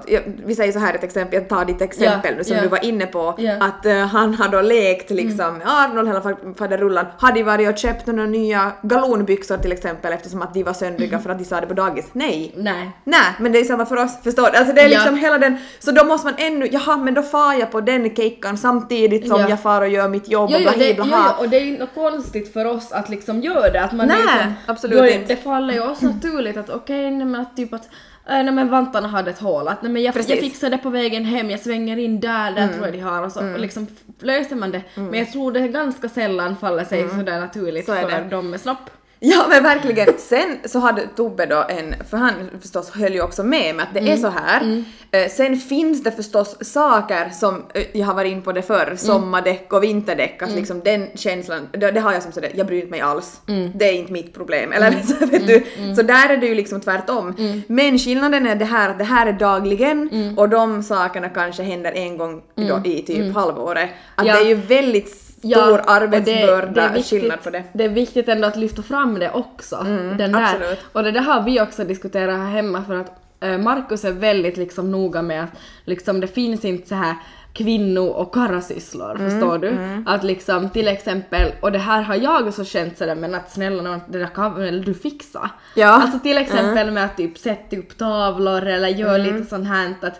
[0.46, 2.62] vi säger så här ett exempel, jag tar ditt exempel Ja, nu som ja.
[2.62, 3.54] du var inne på, Ja.
[3.66, 8.08] att eh, han har då lekt liksom, Arnold hela fa- faderullan, hade varit och köpt
[8.08, 11.68] några nya galonbyxor till exempel eftersom att de var söndriga för att de sa det
[11.68, 12.06] på dagis.
[12.14, 12.54] Nej.
[12.58, 12.92] Nej.
[13.04, 14.58] Nej, men det är samma för oss, förstår du?
[14.58, 17.54] Alltså det är liksom hela den, så då måste man ännu, jaha men då far
[17.54, 19.50] jag på den kejkan samtidigt som Ja.
[19.50, 21.10] jag far och gör mitt jobb Jo, och jo, blahi det, blaha.
[21.28, 23.82] jo, jo, och det är ju inte konstigt för oss att liksom göra det.
[23.82, 25.36] Att man Nej, liksom, absolut då inte.
[25.36, 27.90] Det faller ju oss naturligt att okej, nej men att typ att
[28.28, 30.32] nej men vantarna hade ett hål, att nej men jag, Precis.
[30.32, 30.44] Mm.
[30.44, 33.24] jag fixar det på vägen hem, jag svänger in där, där tror jag de har
[33.24, 33.88] och så och liksom
[34.20, 34.82] löser man det.
[34.96, 38.04] Men jag tror det ganska sällan faller sig sådär naturligt Mm.
[38.04, 38.90] Så för dem med snopp.
[39.20, 40.08] Ja men verkligen.
[40.18, 43.94] Sen så hade Tobbe då en, för han förstås höll ju också med mig att
[43.94, 44.84] det är så här.
[45.12, 48.94] Eh, sen finns det förstås saker som, eh, jag har varit in på det förr,
[48.98, 52.86] sommardäck och vinterdäck, att liksom den känslan, det, det har jag som sådär, jag bryr
[52.88, 53.42] mig alls.
[53.76, 54.72] Det är inte mitt problem.
[54.72, 55.64] Eller så, vet du,
[55.96, 57.36] så där är det ju liksom tvärtom.
[57.68, 61.92] Men skillnaden är det här att det här är dagligen och de sakerna kanske händer
[61.92, 63.90] en gång då, i typ halvåret.
[64.16, 64.34] Att Ja.
[64.34, 67.64] det är ju väldigt stor Ja, och det- arbetsbörda, det är viktigt- skillnad på det.
[67.74, 69.76] Det är viktigt ändå att lyfta fram det också.
[70.18, 70.42] den där.
[70.44, 70.80] absolut.
[70.92, 74.58] Och det där har vi också diskuterat här hemma för att eh, Markus är väldigt
[74.58, 75.50] liksom noga med att
[75.86, 77.16] liksom det finns inte så här
[77.54, 79.78] kvinno och karasysslor, Mm, förstår du?
[80.06, 84.00] Att liksom till exempel, och det här har jag också känt sådär men att snälla
[84.10, 85.50] det där kan väl du fixa?
[85.76, 85.88] Ja.
[85.88, 89.36] Alltså till exempel med att typ sätta upp tavlor eller göra Mm.
[89.36, 90.20] lite sånt här att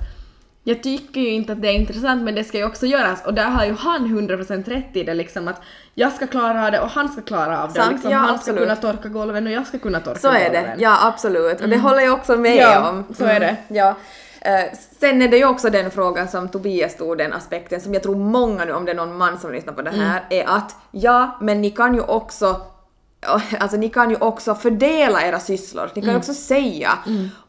[0.68, 3.34] jag tycker ju inte att det är intressant men det ska ju också göras och
[3.34, 5.62] där har ju han 100% rätt i det liksom att
[5.94, 7.80] jag ska klara av det och han ska klara av det.
[7.80, 8.58] Sant, liksom, ja, han absolut.
[8.58, 10.64] ska kunna torka golven och jag ska kunna torka Så är golven.
[10.64, 11.62] det, ja absolut.
[11.62, 12.72] Och det håller jag också med Mm.
[12.72, 13.06] Ja, om.
[13.18, 13.56] så är det.
[13.68, 13.96] Ja.
[14.42, 14.66] Eh,
[15.00, 18.16] sen är det ju också den frågan som Tobias tog, den aspekten som jag tror
[18.16, 20.02] många nu, om det är någon man som lyssnar på det Mm.
[20.06, 22.62] här, är att ja, men ni kan ju också
[23.60, 26.90] alltså ni kan ju också fördela era sysslor, ni kan ju också säga.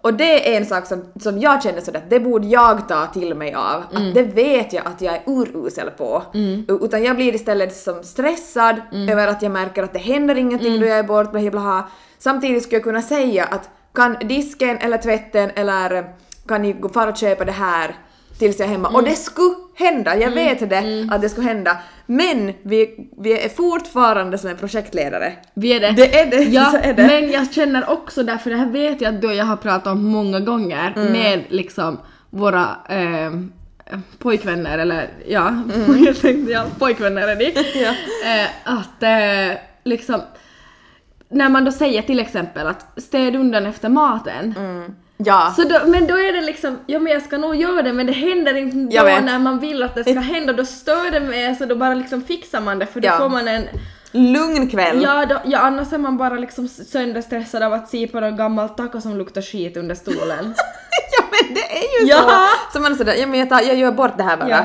[0.00, 3.06] Och det är en sak som, som jag känner sådär att det borde jag ta
[3.06, 6.22] till mig av, att det vet jag att jag är urusel på.
[6.68, 8.76] Utan jag blir istället som stressad
[9.08, 11.88] över att jag märker att det händer ingenting då jag är bort, bla bla bla.
[12.18, 16.12] Samtidigt skulle jag kunna säga att kan disken eller tvätten eller
[16.48, 17.94] kan ni gå fara och köpa det här
[18.38, 18.88] tills jag är hemma.
[18.88, 21.76] Och det skulle hända, jag vet det att det skulle hända.
[22.10, 25.32] Men vi, vi är fortfarande som en projektledare.
[25.54, 25.90] Vi är det.
[25.92, 27.06] Det är det, Ja, är det.
[27.06, 29.86] men jag känner också därför det här vet jag att du och jag har pratat
[29.92, 31.12] om många gånger Mm.
[31.12, 31.98] med liksom
[32.30, 33.32] våra eh,
[34.18, 36.04] pojkvänner eller ja, Mm.
[36.04, 37.54] jag tänkte ja, pojkvänner är ni.
[37.74, 37.90] Ja.
[38.30, 40.20] eh, att eh, liksom
[41.28, 44.54] när man då säger till exempel att städ undan efter maten.
[45.24, 45.52] Ja.
[45.56, 48.06] Så då, men då är det liksom, ja men jag ska nog göra det men
[48.06, 49.24] det händer inte Jag då vet.
[49.24, 52.22] när man vill att det ska hända, då stör det med så då bara liksom
[52.22, 53.18] fixar man det för då Ja.
[53.18, 53.62] får man en
[54.12, 55.02] Lugn kväll.
[55.02, 58.68] Ja, då, ja, annars är man bara liksom sönderstressad av att se på någon gammal
[58.68, 60.54] taco som luktar skit under stolen.
[61.18, 62.16] ja men det är ju Ja.
[62.18, 62.72] så!
[62.72, 64.48] Så man är sådär, ja men jag, tar, jag gör bort det här bara.
[64.48, 64.58] Ja.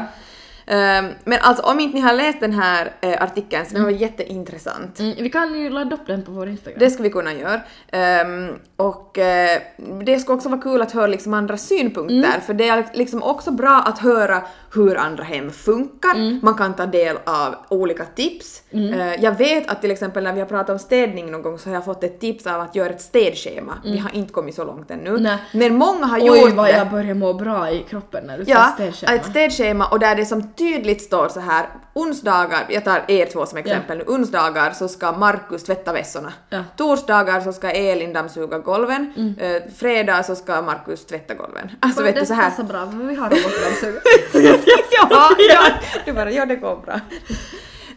[0.67, 3.91] Ehm, men alltså om inte ni har läst den här eh, artikeln så den var
[3.91, 4.99] jätteintressant.
[4.99, 6.79] Mm, vi kan ju ladda upp den på vår Instagram.
[6.79, 7.61] Det ska vi kunna göra.
[7.91, 9.61] Ehm, och eh,
[10.05, 12.41] det ska också vara kul att höra liksom andra synpunkter, Mm.
[12.41, 14.41] för det är liksom också bra att höra
[14.73, 16.15] hur andra hem funkar.
[16.15, 16.39] Mm.
[16.43, 18.61] Man kan ta del av olika tips.
[18.71, 21.69] Eh, jag vet att till exempel när vi har pratat om städning någon gång så
[21.69, 23.73] har jag fått ett tips av att göra ett städschema.
[23.83, 25.09] Vi har inte kommit så långt ännu.
[25.09, 25.23] Mm.
[25.23, 25.37] Nej.
[25.53, 26.71] Men många har Oj gjort vad det.
[26.77, 29.19] jag börjar må bra i kroppen när du Ja, säger städschema.
[29.19, 33.45] ett städschema och där det som tydligt står så här onsdagar, jag tar er två
[33.45, 36.33] som exempel nu, onsdagar så ska Markus tvätta vässorna.
[36.49, 36.57] Ja.
[36.57, 36.69] Mm.
[36.77, 41.71] Torsdagar så ska Elin dammsuga golven, eh, fredag så ska Markus tvätta golven.
[41.79, 42.49] Alltså Och vet det du så här.
[42.49, 44.01] passar bra för vi har robotdammsugare.
[44.91, 45.73] ja, ja,
[46.05, 46.99] du bara ja det går bra.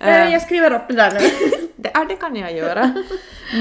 [0.00, 1.20] Eh, jag skriver upp det där nu.
[1.78, 2.94] Det, ja, det kan jag göra.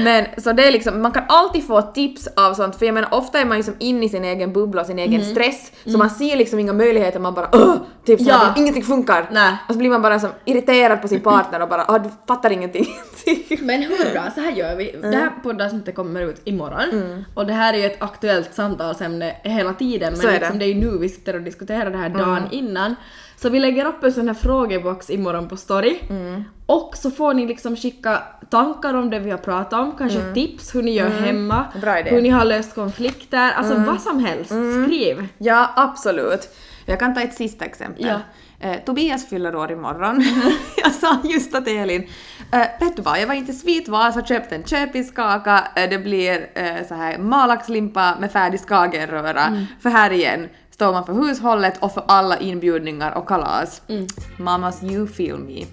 [0.04, 3.14] Men så det är liksom, man kan alltid få tips av sånt, för jag menar
[3.14, 5.34] ofta är man ju som inne i sin egen bubbla och sin egen Mm.
[5.34, 7.74] stress, så man ser liksom inga möjligheter, man bara Åh!
[8.06, 8.46] Typ så Ja.
[8.46, 9.28] att ingenting funkar.
[9.32, 9.56] Nej.
[9.68, 12.50] Och så blir man bara som irriterad på sin partner och bara ah, du fattar
[12.52, 12.86] ingenting.
[13.60, 14.90] Men hur bra, så här gör vi.
[14.94, 15.10] Mm.
[15.10, 17.24] Det här poddavsnittet kommer ut imorgon.
[17.34, 20.36] Och det här är ju ett aktuellt samtalsämne hela tiden men Så är det.
[20.36, 20.40] Mm.
[20.40, 22.94] liksom det är ju nu vi sitter och diskuterar det här dagen innan.
[23.38, 25.98] Så vi lägger upp en sån här frågebox imorgon på story.
[26.10, 26.25] Mm.
[26.66, 30.74] Och så får ni liksom skicka tankar om det vi har pratat om, kanske tips
[30.74, 31.98] hur ni gör hemma, Mm.
[31.98, 32.10] Idé.
[32.10, 34.50] hur ni har löst konflikter, alltså vad som helst.
[34.84, 35.28] Skriv!
[35.38, 36.48] ja, absolut.
[36.86, 38.06] Jag kan ta ett sista exempel.
[38.06, 38.20] Ja.
[38.60, 40.24] Eh, Tobias fyller år imorgon.
[40.76, 42.08] jag sa just att Elin,
[42.52, 46.86] eh, vet du vad, jag var inte Sweet-Vasa, köpte en köpiskaka, eh, det blir eh,
[46.88, 49.42] så här malaxlimpa med färdig skagenröra.
[49.46, 49.66] Mm.
[49.82, 53.82] För här igen står man för hushållet och för alla inbjudningar och kalas.
[53.88, 54.06] Mm.
[54.38, 55.64] Mamas you feel me.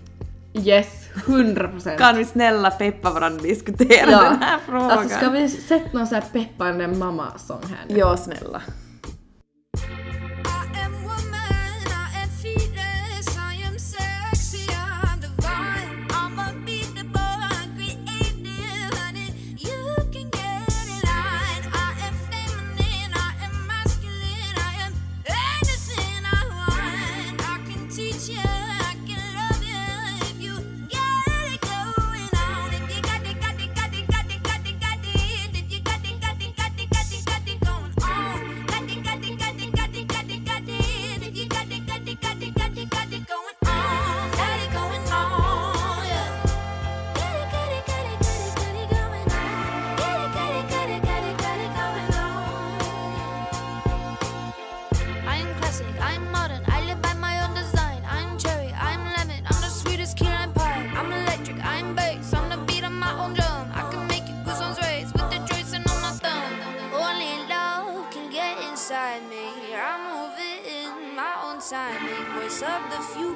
[0.53, 1.97] Yes, 100%.
[1.97, 4.91] Kan vi snälla peppa varandra diskutera den här frågan?
[4.91, 7.97] Alltså ska vi sätta någon sån här peppande mamma-sång här nu?
[7.97, 8.61] Ja, snälla.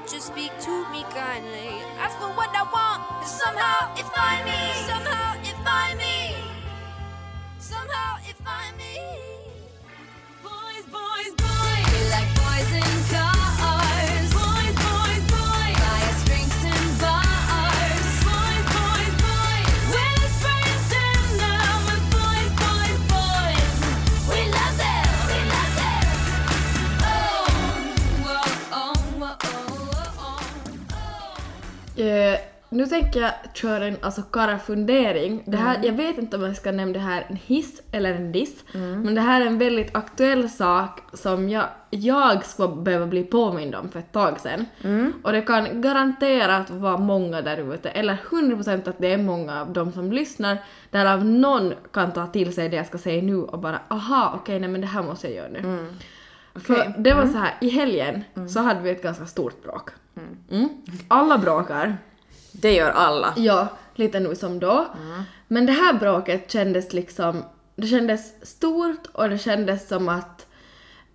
[0.07, 1.81] Future, speak to me kindly.
[1.99, 4.96] Ask for what I want, and somehow it find me.
[31.97, 35.43] Eh, nu tänker jag köra en alltså kara fundering.
[35.45, 38.31] Det här, Jag vet inte om jag ska nämna det här en hiss eller en
[38.31, 38.63] diss,
[39.03, 43.75] men det här är en väldigt aktuell sak som jag, jag skulle behöva bli påmind
[43.75, 44.65] om för ett tag sedan.
[45.23, 49.73] Och det kan garanterat vara många där ute, eller 100% att det är många av
[49.73, 50.57] de som lyssnar,
[50.91, 54.59] därav någon kan ta till sig det jag ska säga nu och bara aha, okej,
[54.59, 55.87] nej men det här måste jag göra nu.
[56.63, 59.89] För det var så här, i helgen så hade vi ett ganska stort bråk.
[60.51, 60.69] Mm.
[61.07, 61.97] Alla bråkar.
[62.51, 63.33] Det gör alla.
[63.37, 64.85] Ja, lite nu som då.
[65.47, 67.43] Men det här bråket kändes liksom,
[67.75, 70.47] det kändes stort och det kändes som att,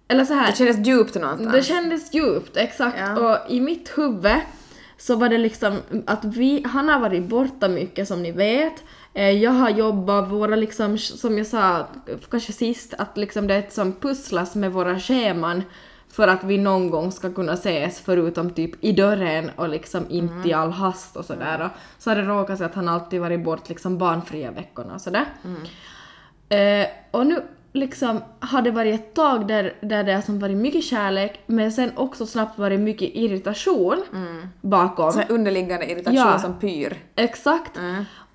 [0.08, 0.46] eller så här.
[0.46, 1.52] Det kändes djupt någonstans.
[1.52, 2.98] Det kändes djupt, exakt.
[2.98, 3.18] Ja.
[3.18, 4.40] Och i mitt huvud
[4.98, 5.76] så var det liksom
[6.06, 8.84] att vi, han har varit borta mycket som ni vet.
[9.14, 11.86] Eh, Jag har jobbat, våra liksom, som jag sa
[12.30, 15.62] kanske sist, att liksom det är ett som pusslas med våra scheman
[16.08, 20.48] för att vi någon gång ska kunna ses förutom typ i dörren och liksom inte
[20.48, 21.64] i all hast och sådär.
[21.64, 21.70] Och
[22.02, 25.24] Så har det råkat sig att han alltid varit bort liksom barnfria veckorna och sådär.
[26.48, 30.56] Eh, och nu liksom har det varit ett tag där, där det har som varit
[30.56, 34.02] mycket kärlek men sen också snabbt varit mycket irritation
[34.60, 35.12] bakom.
[35.12, 36.38] Så underliggande irritation Ja.
[36.38, 36.96] som pyr.
[37.16, 37.78] Exakt.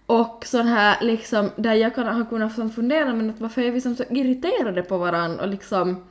[0.07, 3.81] Och sån här liksom, där jag kan ha kunnat fundera men att varför är vi
[3.81, 6.03] som så irriterade på varandra och liksom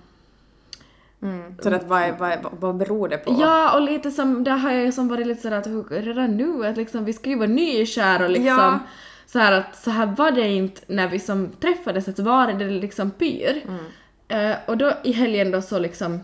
[1.63, 3.37] Så att vad, vad, vad beror det på?
[3.41, 6.67] Ja, och lite som, där har jag ju som varit lite sådär att redan nu
[6.67, 8.79] att liksom vi ska ju vara nykär och liksom Ja.
[9.27, 12.65] så här att så här var det inte när vi som träffades, att var det
[12.71, 13.63] liksom pyr.
[14.29, 16.21] Eh, och då i helgen då så liksom,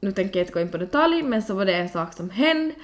[0.00, 2.30] nu tänker jag inte gå in på detalj, men så var det en sak som
[2.30, 2.74] hände.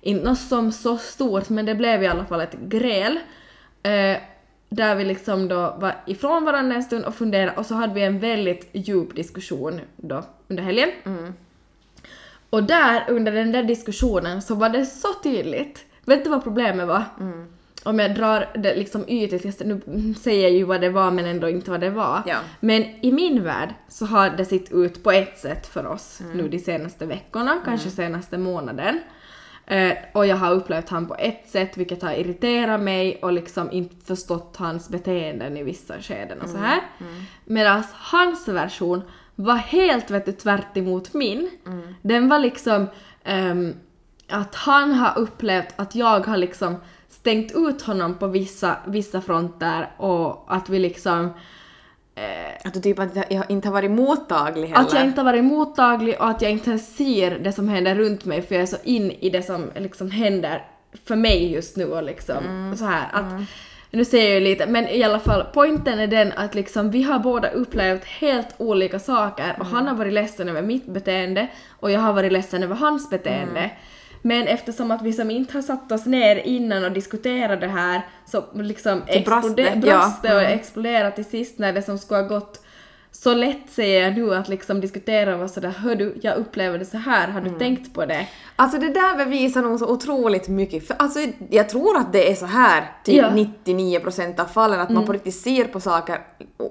[0.00, 3.18] Inte något som så stort, men det blev i alla fall ett gräl.
[3.82, 4.16] Eh,
[4.70, 8.02] där vi liksom då var ifrån varandra en stund och funderade och så hade vi
[8.02, 10.90] en väldigt djup diskussion då under helgen.
[12.50, 15.84] Och där, under den där diskussionen, så var det så tydligt.
[16.04, 17.04] Vet du vad problemet var?
[17.84, 19.80] Om jag drar det liksom ytligt, nu
[20.20, 22.22] säger jag ju vad det var men ändå inte vad det var.
[22.26, 22.36] Ja.
[22.60, 26.48] Men i min värld så har det sett ut på ett sätt för oss nu
[26.48, 29.00] de senaste veckorna, kanske senaste månaden.
[29.70, 33.72] Eh, och jag har upplevt han på ett sätt vilket har irriterat mig och liksom
[33.72, 36.80] inte förstått hans beteenden i vissa skeden och så här.
[37.44, 39.02] Medan hans version
[39.34, 41.50] var helt vet du, tvärt emot min.
[42.02, 42.86] Den var liksom
[43.24, 43.74] ehm,
[44.28, 46.76] att han har upplevt att jag har liksom
[47.08, 51.30] stängt ut honom på vissa, vissa fronter och att vi liksom
[52.64, 54.80] Att du typ att jag inte har varit mottaglig heller.
[54.80, 58.24] att jag inte har varit mottaglig och att jag inte ser det som händer runt
[58.24, 60.64] mig för jag är så in i det som liksom händer
[61.04, 63.08] för mig just nu och liksom så här.
[63.12, 63.24] Att
[63.90, 67.02] nu ser jag ju lite, men i alla fall poängen är den att liksom vi
[67.02, 71.48] har båda upplevt helt olika saker och han har varit ledsen över mitt beteende
[71.80, 73.70] och jag har varit ledsen över hans beteende.
[74.22, 78.02] Men eftersom att vi som inte har satt oss ner innan och diskuterat det här
[78.26, 80.52] så liksom brast brast det och Mm.
[80.58, 82.60] exploderat till sist när det som skulle ha gått
[83.12, 86.78] så lätt säger jag nu att liksom diskutera och vara sådär hör du, jag upplever
[86.78, 87.58] det så här, har du Mm.
[87.58, 88.26] tänkt på det?
[88.56, 90.86] Alltså det där bevisar nog så otroligt mycket.
[90.86, 91.18] För alltså
[91.50, 93.26] jag tror att det är så här typ Ja.
[93.26, 93.46] Mm.
[93.64, 96.18] 99% av fallen att man på riktigt ser på saker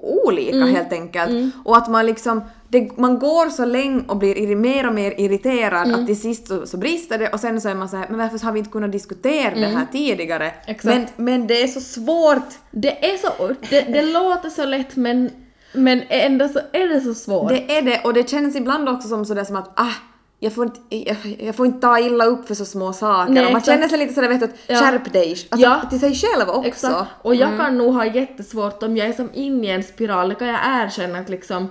[0.02, 1.54] olika helt enkelt.
[1.64, 5.86] Och att man liksom, det, man går så länge och blir mer och mer irriterad
[5.88, 6.00] Mm.
[6.00, 8.18] att till sist så, så brister det och sen så är man så här, men
[8.18, 10.44] varför har vi inte kunnat diskutera det här tidigare?
[10.50, 10.56] Mm.
[10.66, 10.96] Exakt.
[10.96, 12.48] Men, men det är så svårt.
[12.70, 15.30] Det är så, det, det låter så lätt men,
[15.72, 17.48] men ändå så är det så svårt.
[17.48, 19.92] Det är det och det känns ibland också som sådär som att ah,
[20.40, 23.32] jag får, inte, jag, jag får inte ta illa upp för så små saker.
[23.32, 24.76] Nej, och man känner sig lite sådär vet du, att Ja.
[24.76, 25.30] skärp dig.
[25.30, 25.80] Alltså Ja.
[25.90, 26.68] till sig själv också.
[26.68, 27.10] Exakt.
[27.22, 30.34] Och jag kan nog ha jättesvårt om jag är som inne i en spiral, det
[30.34, 31.68] kan jag erkänna att liksom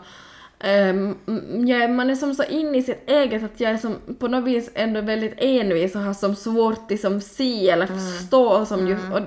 [0.59, 3.95] ehm, mm, jag, man är som så inne i sitt eget att jag är som
[4.19, 8.65] på något vis ändå väldigt envis och har som svårt att som se eller förstå
[8.65, 9.21] som just, och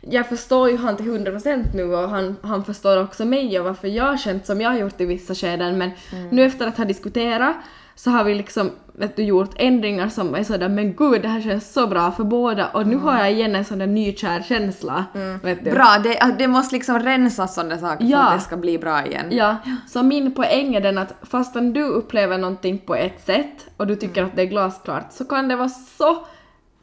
[0.00, 3.88] jag förstår ju han till 100% nu och han, han förstår också mig och varför
[3.88, 5.90] jag har känt som jag har gjort i vissa skeden men
[6.30, 7.56] nu efter att ha diskuterat
[7.94, 11.40] så har vi liksom vet du, gjort ändringar som är sådär men gud det här
[11.40, 15.04] känns så bra för båda och nu har jag igen en sån där nykär känsla.
[15.42, 15.70] Vet du.
[15.70, 18.22] Bra, det, det måste liksom rensas sådana saker för Ja.
[18.22, 19.26] att det ska bli bra igen.
[19.30, 19.56] Ja,
[19.88, 23.96] så min poäng är den att fastän du upplever någonting på ett sätt och du
[23.96, 26.26] tycker att det är glasklart så kan det vara så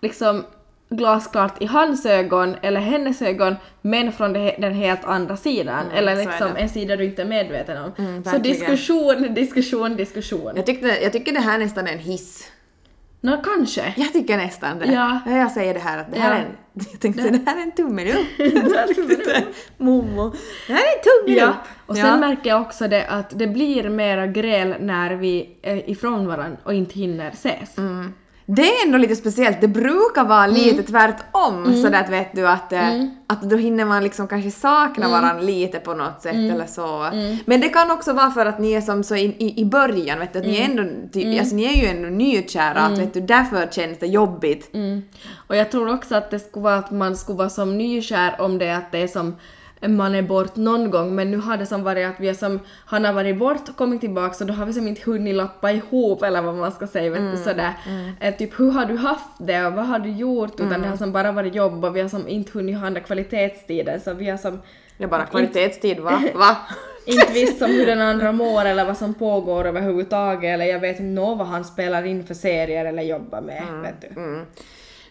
[0.02, 0.43] liksom
[0.97, 6.15] glasklart i hans ögon eller hennes ögon men från det, den helt andra sidan eller
[6.15, 6.60] så är liksom det.
[6.60, 7.91] en sida du inte är medveten om.
[7.95, 8.41] så verkligen.
[8.41, 10.51] diskussion, diskussion, diskussion.
[10.56, 12.49] Jag, tyckte, jag tycker det här nästan är en hiss.
[13.21, 13.93] Nå kanske.
[13.97, 14.86] Jag tycker nästan det.
[14.86, 15.19] Ja.
[15.25, 16.38] Jag säger det här att det här Ja.
[16.38, 16.51] är en...
[16.91, 19.45] Jag tänkte säga det här är en tummen upp.
[19.77, 20.34] Momo.
[20.67, 21.53] Det här är en tummen Ja,
[21.86, 26.27] och sen märker jag också det att det blir mera gräl när vi är ifrån
[26.27, 27.77] varandra och inte hinner ses.
[27.77, 28.13] Mm.
[28.45, 30.56] Det är ändå lite speciellt, det brukar vara Mm.
[30.56, 35.06] lite tvärtom sådär att vet du att, eh, att då hinner man liksom kanske sakna
[35.06, 35.21] Mm.
[35.21, 37.10] varandra lite på något sätt eller så.
[37.46, 40.19] Men det kan också vara för att ni är som så i, i, i början,
[40.19, 40.79] vet du, att ni är Mm.
[40.79, 44.69] ändå, ty, alltså ni är ju ändå nykära, att vet du, därför känns det jobbigt.
[44.73, 45.02] Mm.
[45.48, 48.58] Och jag tror också att det skulle vara att man skulle vara som nykär om
[48.58, 49.35] det att det är som
[49.88, 52.60] man är bort någon gång men nu har det som varit att vi är som,
[52.86, 55.71] han har varit bort och kommit tillbaka så då har vi som inte hunnit lappa
[55.71, 57.73] ihop eller vad man ska säga vet du sådär.
[58.19, 60.98] Eh, typ hur har du haft det och vad har du gjort utan det har
[60.98, 64.13] som bara varit jobb och vi har som inte hunnit ha den där kvalitetstiden så
[64.13, 64.62] vi har som
[64.98, 66.21] Det är bara kvalitetstid va?
[66.36, 66.58] va?
[67.06, 71.00] inte visst som hur den andra mår eller vad som pågår överhuvudtaget eller jag vet
[71.00, 74.21] inte nå vad han spelar in för serier eller jobbar med vet du.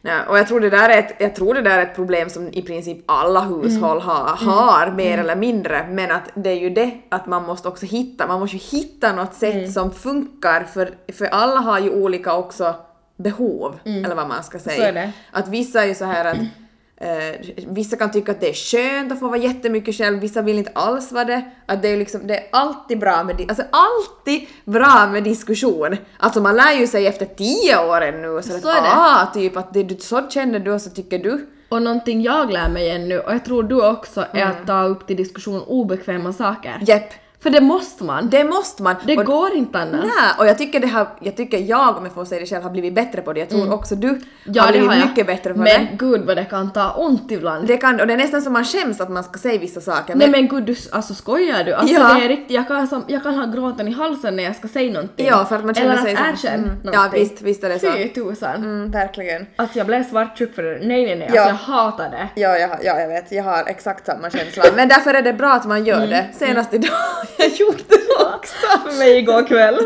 [0.05, 2.31] Nej, och jag tror, det där är ett, jag tror det där är ett problem
[2.31, 4.09] som i princip alla hushåll Mm.
[4.09, 7.87] har, har mer eller mindre, men att det är ju det att man måste också
[7.87, 9.71] hitta, man måste ju hitta något sätt Mm.
[9.73, 12.75] som funkar för, för alla har ju olika också
[13.17, 14.89] behov, eller vad man ska säga.
[14.89, 14.95] Mm.
[14.95, 15.13] Så är det.
[15.33, 16.37] Att vissa är ju så här att
[17.03, 20.59] eh, vissa kan tycka att det är skönt att få vara jättemycket själv, vissa vill
[20.59, 21.45] inte alls vara det.
[21.67, 25.97] Att det är liksom, det är alltid bra med, alltså alltid bra med diskussion.
[26.19, 29.75] Alltså man lär ju sig efter tio år ännu, så, Så att, ah, typ att
[29.75, 31.47] det, du, så känner du och så tycker du.
[31.69, 35.07] Och någonting jag lär mig ännu, och jag tror du också, är att ta upp
[35.07, 36.79] till diskussion obekväma saker.
[36.83, 38.31] Jepp, För det måste man.
[38.31, 38.97] Det, det måste man.
[39.19, 40.05] och, går inte annars.
[40.05, 42.63] Nej, och jag tycker, det har, jag tycker jag, om jag får säga det själv,
[42.63, 43.41] har blivit bättre på det.
[43.41, 45.89] Jag tror också du Ja, har det blivit har mycket bättre på men det.
[45.99, 47.67] gud vad det kan ta ont ibland.
[47.67, 50.15] Det kan, och det är nästan som man skäms att man ska säga vissa saker.
[50.15, 51.73] Nej men gud, du, alltså skojar du?
[51.75, 52.15] Alltså Ja.
[52.15, 54.69] det är riktigt, jag kan, som, jag kan ha gråten i halsen när jag ska
[54.69, 55.27] säga någonting.
[55.27, 56.79] Ja, för att man känner Eller sig som- erkänna mm.
[56.93, 57.93] Ja, visst- visst är det så.
[57.93, 58.55] Fy tusan.
[58.57, 59.47] Mm, verkligen.
[59.57, 60.71] Att jag blev svartsjuk för det.
[60.87, 61.43] Nej nej nej, Ja.
[61.43, 62.41] alltså jag hatar det.
[62.41, 63.33] Ja, jag, ja, jag vet.
[63.33, 64.65] Jag har exakt samma känsla.
[64.77, 66.27] Men därför är det bra att man gör det.
[66.39, 68.67] Senast idag har jag gjort det också.
[68.91, 69.79] För mig igår kväll.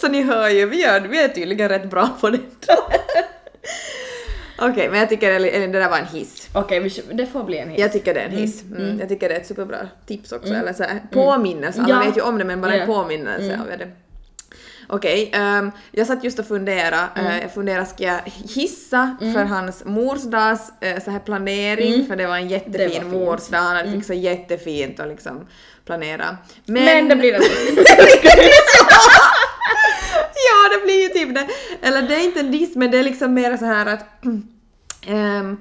[0.00, 2.38] Så ni hör ju, vi, gör, vi är tydligen rätt bra på det.
[4.58, 6.48] Okej, men jag tycker eller det där var en hiss.
[6.54, 7.80] Okej, kör- det får bli en hiss.
[7.80, 8.62] Jag tycker det är en hiss.
[8.62, 8.98] Mm.
[9.00, 10.54] Jag tycker det är ett superbra tips också.
[10.54, 11.80] Eller så här, påminnelse.
[11.80, 12.06] Alla Ja.
[12.08, 13.88] vet ju om det men bara en påminnelse av det.
[14.88, 17.08] Okej, ehm, jag satt just och funderade.
[17.16, 18.20] eh, jag funderade, ska jag
[18.54, 22.06] hissa för hans morsdags eh, så här planering?
[22.06, 25.46] För det var en jättefin var morsdag, han hade fixat jättefint och liksom
[25.84, 26.36] planera.
[26.66, 27.32] Men det blir
[30.48, 31.46] ja, det blir ju typ det.
[31.82, 34.04] Eller det är inte en diss, men det är liksom mer så här att...
[35.06, 35.56] ehm,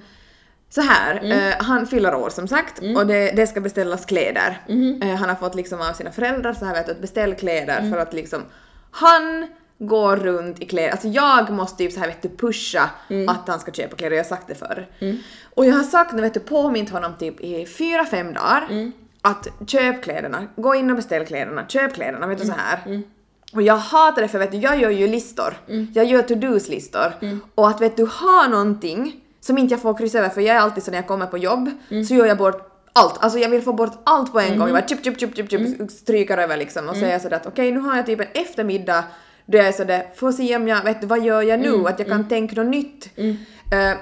[0.70, 4.58] så här, eh, han fyller år som sagt och det, det ska beställas kläder.
[5.04, 7.90] Eh, han har fått liksom av sina föräldrar så här vet du, att beställ kläder
[7.92, 8.42] för att liksom
[8.94, 9.48] han
[9.80, 12.90] går runt i kläder, alltså jag måste typ så här vet du pusha
[13.28, 14.88] att han ska köpa kläder, jag har sagt det förr.
[15.56, 18.68] Och jag har sagt, vet du, påmint honom typ i fyra, fem dagar
[19.22, 23.02] att köp kläderna, gå in och beställ kläderna, köp kläderna, vet du så här.
[23.54, 25.54] Och jag hatar det för vet du, jag gör ju listor.
[25.94, 27.14] Jag gör to-dos-listor.
[27.56, 30.60] Och att vet du, ha någonting som inte jag får kryssa över för jag är
[30.60, 31.72] alltid så när jag kommer på jobb
[32.08, 33.24] så gör jag bort allt.
[33.24, 34.68] Alltså jag vill få bort allt på en gång.
[34.68, 37.72] Jag bara chip, chip, chip, chip, chip, stryker över liksom och säger sådär att okej
[37.72, 39.04] nu har jag typ en eftermiddag
[39.46, 41.88] då jag är sådär, får se om jag, vet du, vad gör jag nu?
[41.88, 43.10] Att jag kan tänka något nytt.
[43.18, 43.98] Eh,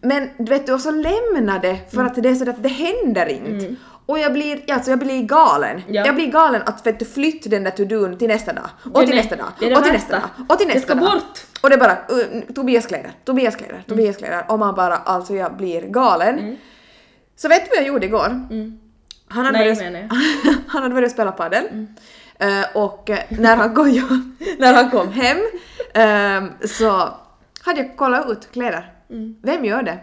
[0.00, 3.26] men vet du, och så lämna det för att det är så att det händer
[3.28, 3.74] inte.
[4.06, 5.82] Och jag blir, alltså jag blir galen.
[5.88, 6.06] Ja.
[6.06, 8.64] Jag blir galen att vet du, flytta den där to-don till nästa dag.
[8.84, 9.46] Och Det till det- nästa dag.
[9.60, 10.28] det det och till nästa dag.
[10.48, 11.12] Och till Det nästa ska dag.
[11.12, 11.38] bort.
[11.62, 14.44] Och det är bara uh, Tobias kläder, Tobias kläder, Tobias kläder.
[14.48, 16.56] Och man bara, alltså jag blir galen.
[17.40, 18.28] Så vet du vad jag gjorde igår?
[19.28, 20.10] Han hade, Nej, börjat,
[20.68, 21.86] han hade börjat spela padel.
[22.38, 23.88] Eh, och eh, när han, kom,
[24.58, 25.36] när han kom hem
[25.94, 27.08] eh, så
[27.62, 28.92] hade jag kollat ut kläder.
[29.42, 29.98] Vem gör det?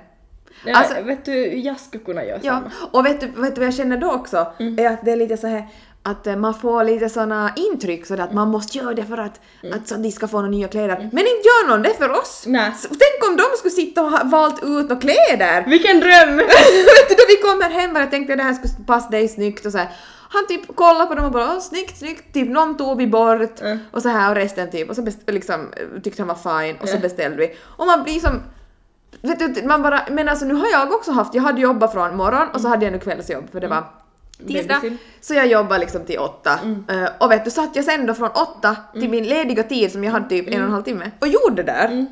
[0.66, 2.72] Nej, Alltså- vet du, jag skulle kunna göra Ja, samma.
[2.92, 4.54] och vet du, vet du vad jag känner då också?
[4.60, 4.80] Mm.
[4.80, 5.68] Är att det är lite så här
[6.06, 9.40] att eh, man får lite såna intryck sådär att man måste göra det för att,
[9.74, 10.96] att så att de ska få några nya kläder.
[10.98, 12.44] Men inte gör någon det för oss!
[12.46, 12.62] Mm.
[12.62, 12.72] Nej.
[12.78, 15.64] Så, tänk om de skulle sitta och ha valt ut några kläder!
[15.68, 16.38] Vilken dröm!
[17.10, 19.72] då vi kommer hem och jag tänkte att det här skulle passa dig snyggt och
[19.72, 19.88] så här.
[20.30, 23.62] Han typ kollade på dem och bara Åh, snyggt, snyggt, typ någon tog vi bort
[23.62, 23.80] Mm.
[23.92, 25.70] och så här och resten typ och så best- liksom
[26.04, 27.02] tyckte han var fine och så Mm.
[27.02, 27.56] beställde vi.
[27.78, 28.42] Och man blir som
[29.22, 32.16] Vet du, man bara, men alltså nu har jag också haft, jag hade jobbat från
[32.18, 33.84] morgon och så hade jag nu kvällsjobb för det var
[34.48, 34.74] tisdag.
[34.74, 34.98] Babysim.
[35.22, 36.60] Så jag jobbade liksom till åtta.
[36.90, 40.04] Eh, och vet du, satt jag sen då från åtta till min lediga tid som
[40.04, 42.06] jag hade typ en och en halv timme och gjorde det där.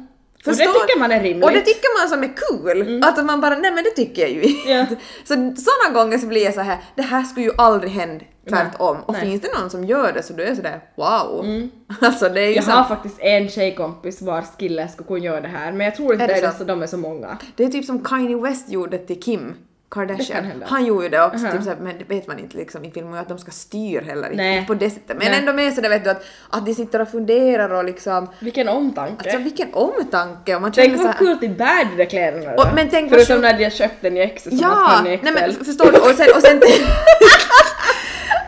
[0.46, 1.46] Och det tycker man är rimligt.
[1.46, 3.04] Och det tycker man som är kul.
[3.04, 4.96] Att man bara, nej men det tycker jag ju inte.
[5.24, 8.98] Så sådana gånger så blir jag så här, det här skulle ju aldrig hända tvärtom.
[9.06, 9.22] Och Nej.
[9.22, 9.32] Mm.
[9.32, 11.46] finns det någon som gör det så då är jag sådär, wow.
[12.02, 15.42] Alltså det är ju Jag så, har faktiskt en tjejkompis vars kille skulle kunna göra
[15.42, 16.58] det här men jag tror inte Är det det är så?
[16.58, 17.38] så de är så många.
[17.56, 19.54] det är typ som Kanye West gjorde till Kim
[19.94, 20.64] Kardashian.
[20.68, 21.54] Han gjorde ju det också, Aha.
[21.54, 24.26] typ såhär, men det vet man inte liksom, man ju att de ska styra heller
[24.32, 24.66] inte Nej.
[24.68, 25.18] på det sättet.
[25.18, 25.40] Men Nej.
[25.40, 28.70] ändå med så det vet du att, att de sitter och funderar och liksom, Vilken
[28.70, 29.14] omtanke.
[29.18, 32.54] alltså vilken omtanke och man Tänk vad kul i bad de där kläderna.
[32.54, 35.06] Och- men tänk Förutom när de har köpt den i Excel som att Ja, han
[35.08, 35.34] i nej Excel.
[35.34, 35.98] men f- förstår du?
[35.98, 36.58] Och sen, och sen,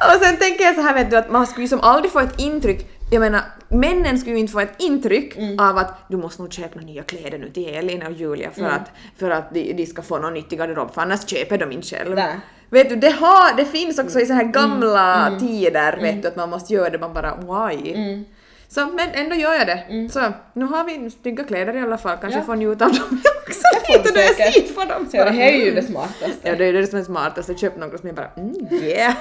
[0.16, 2.20] och sen tänker jag så här vet du att man skulle ju som aldrig få
[2.20, 5.60] ett intryck jag menar, männen skulle ju inte få ett intryck Mm.
[5.60, 8.74] av att du måste nog köpa nya kläder nu till Elin och Julia för Mm.
[8.74, 11.88] att, för att de, de ska få någon nyttig garderob för annars köper de inte
[11.88, 12.16] själv.
[12.16, 12.36] Nej.
[12.70, 14.52] Vet du, det, har, det finns också i så här Mm.
[14.52, 17.94] gamla tider vet du att man måste göra det, man bara why?
[17.94, 18.26] Mm.
[18.68, 20.10] Så, men ändå gör jag det.
[20.12, 22.46] Så nu har vi snygga kläder i alla fall, kanske Ja.
[22.46, 25.08] får njuta av dem också du lite när jag sitter på dem.
[25.12, 26.30] Så det här är ju det smartaste.
[26.42, 27.60] Ja, det är det som är smartast.
[27.60, 29.14] Köp något som jag bara mm, yeah.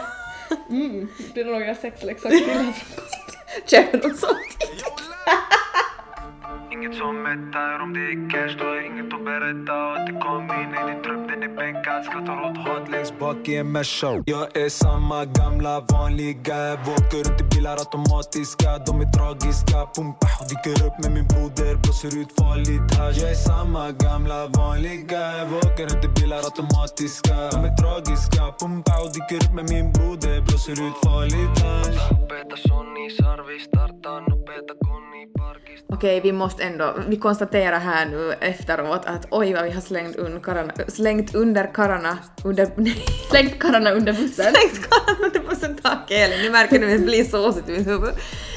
[0.71, 1.09] Mm.
[1.35, 2.73] Blir det några sexleksaker till?
[3.69, 4.85] Köper dem samtidigt.
[6.75, 7.83] Inget som mättar.
[7.83, 9.75] Om det är cash, då har inget att berätta.
[9.95, 12.05] Att det kom in i din trupp, den är bänkad.
[12.05, 16.59] Skrattar åt hat längst bak i en Merca Jag är samma gamla vanliga.
[16.97, 18.69] Åker runt i bilar automatiska.
[18.87, 23.41] De är tragiska, pumpa Dyker upp med min broder, blåser ut farligt hasch Jag är
[23.51, 25.23] samma gamla vanliga.
[25.65, 27.37] Åker runt i bilar automatiska.
[27.55, 33.05] De är tragiska, pumpa Dyker upp med min broder, blåser ut farligt hasch Nopeeta Sony,
[33.19, 35.34] sarvi starta, nu konni Conny.
[35.95, 40.17] Okej, vi måste ändå, vi konstaterar här nu efteråt att oj vad vi har slängt,
[40.17, 44.55] un kararna, slängt under kararna, under, nej, Slängt karlarna under bussen.
[44.55, 47.87] slängt kararna under bussen, tack Elin, ni märker nu att det blir såsigt i mitt
[47.87, 48.15] huvud.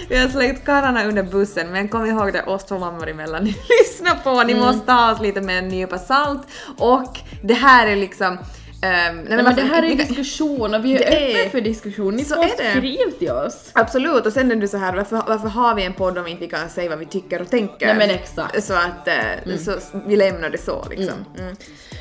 [0.09, 3.43] Vi har slängt kararna under bussen, men kom ihåg det oss två mammor emellan.
[3.43, 6.47] Ni lyssnar på, ni måste ta oss lite med en nypa salt.
[6.77, 8.37] Och det här är liksom
[8.81, 12.15] ehm, nej, Nej, men det här är diskussion och vi är, öppna för diskussion.
[12.15, 12.71] Ni Så får är det.
[12.71, 13.71] skriv till oss.
[13.73, 16.31] Absolut, och sen är det så här, varför, varför har vi en podd om vi
[16.31, 17.85] inte kan säga vad vi tycker och tänker?
[17.87, 18.63] Nej, men exakt.
[18.63, 19.71] Så att eh, så,
[20.05, 21.25] vi lämnar det så liksom.
[21.39, 21.55] Mm.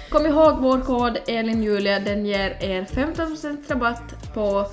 [0.08, 4.66] Kom ihåg vår kod ELINJULIA, den ger er 15% rabatt på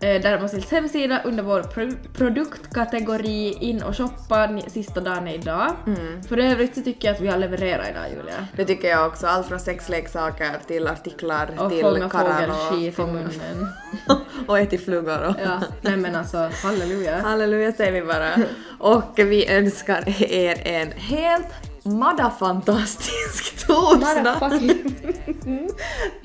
[0.00, 5.72] eh, Dermosils hemsida under vår pro- produktkategori in och shoppa, sista dagen är idag.
[5.86, 6.22] Mm.
[6.22, 8.46] För övrigt så tycker jag att vi har levererat idag Julia.
[8.56, 13.68] Det tycker jag också, allt från sexleksaker till artiklar Och till fånga fågelskit i munnen.
[14.46, 17.16] och äta flugor och Ja, nej men alltså halleluja.
[17.22, 18.28] Halleluja säger vi bara.
[18.78, 21.46] Och vi önskar er en helt
[21.86, 24.38] madafantastisk torsdag.
[24.40, 25.70] Motherfucking-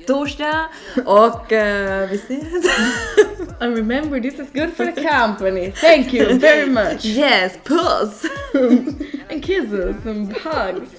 [0.07, 0.69] torsdag
[1.05, 2.65] och eh, vi ses.
[3.59, 5.71] And remember this is good for the company.
[5.71, 7.05] Thank you very much.
[7.05, 8.25] yes, puss!
[9.29, 10.89] And kisses and hugs.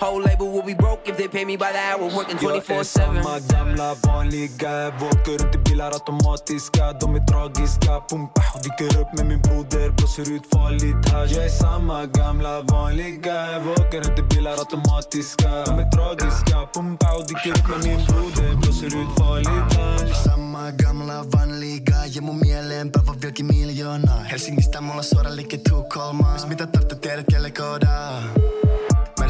[0.00, 2.76] Whole label will be broke if they pay me by the hour, working Jag 24
[2.76, 2.84] är 7.
[2.84, 6.92] samma gamla vanliga Åker runt i bilar automatiska.
[6.92, 11.48] De är tragiska, pumpa Dyker upp med min broder, blåser ut farligt hasch Jag är
[11.48, 15.50] samma gamla vanliga Åker runt i bilar automatiska.
[15.66, 21.22] De är tragiska, pumpa Dyker upp med min broder, blåser ut farligt hasch Samma gamla
[21.22, 26.96] vanliga, ja mun mieleen päivä vieläkin miljoona Helsingistä mulla suora liike Tukholmaan Jos mitä tarvitse
[26.96, 28.22] tiedät kelle koodaa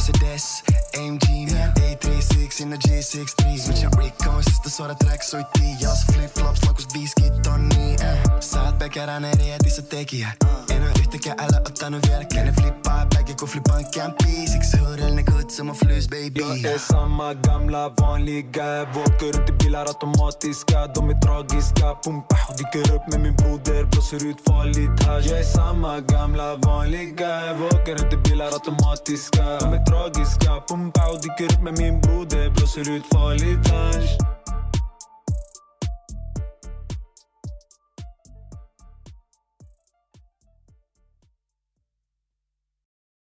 [0.01, 0.63] Mercedes,
[0.99, 7.51] AMG, meidän A36 in the G63 Switchin rikkoisista suora track soittiin Jos flip-flops laukus 50
[7.51, 8.19] tonnia eh.
[8.41, 10.33] Sä oot pekäräinen reetissä tekijä
[10.71, 15.25] En oo yhtäkään älä ottanut vieläkään Ne flippaa bägge kun flippaan kämpiä Siksi huudellinen
[15.61, 16.41] som mun flys baby.
[16.41, 18.87] Jag är samma gamla vanliga.
[18.95, 20.87] Åker runt i bilar automatiska.
[20.95, 25.45] De är tragiska, pumpa Dyker upp med min broder, blåser ut farligt hasch Jag är
[25.45, 27.57] samma gamla vanliga.
[27.73, 29.45] Åker runt i bilar automatiska.
[29.61, 34.19] De är tragiska, pumpa Dyker upp med min broder, blåser ut farligt hasch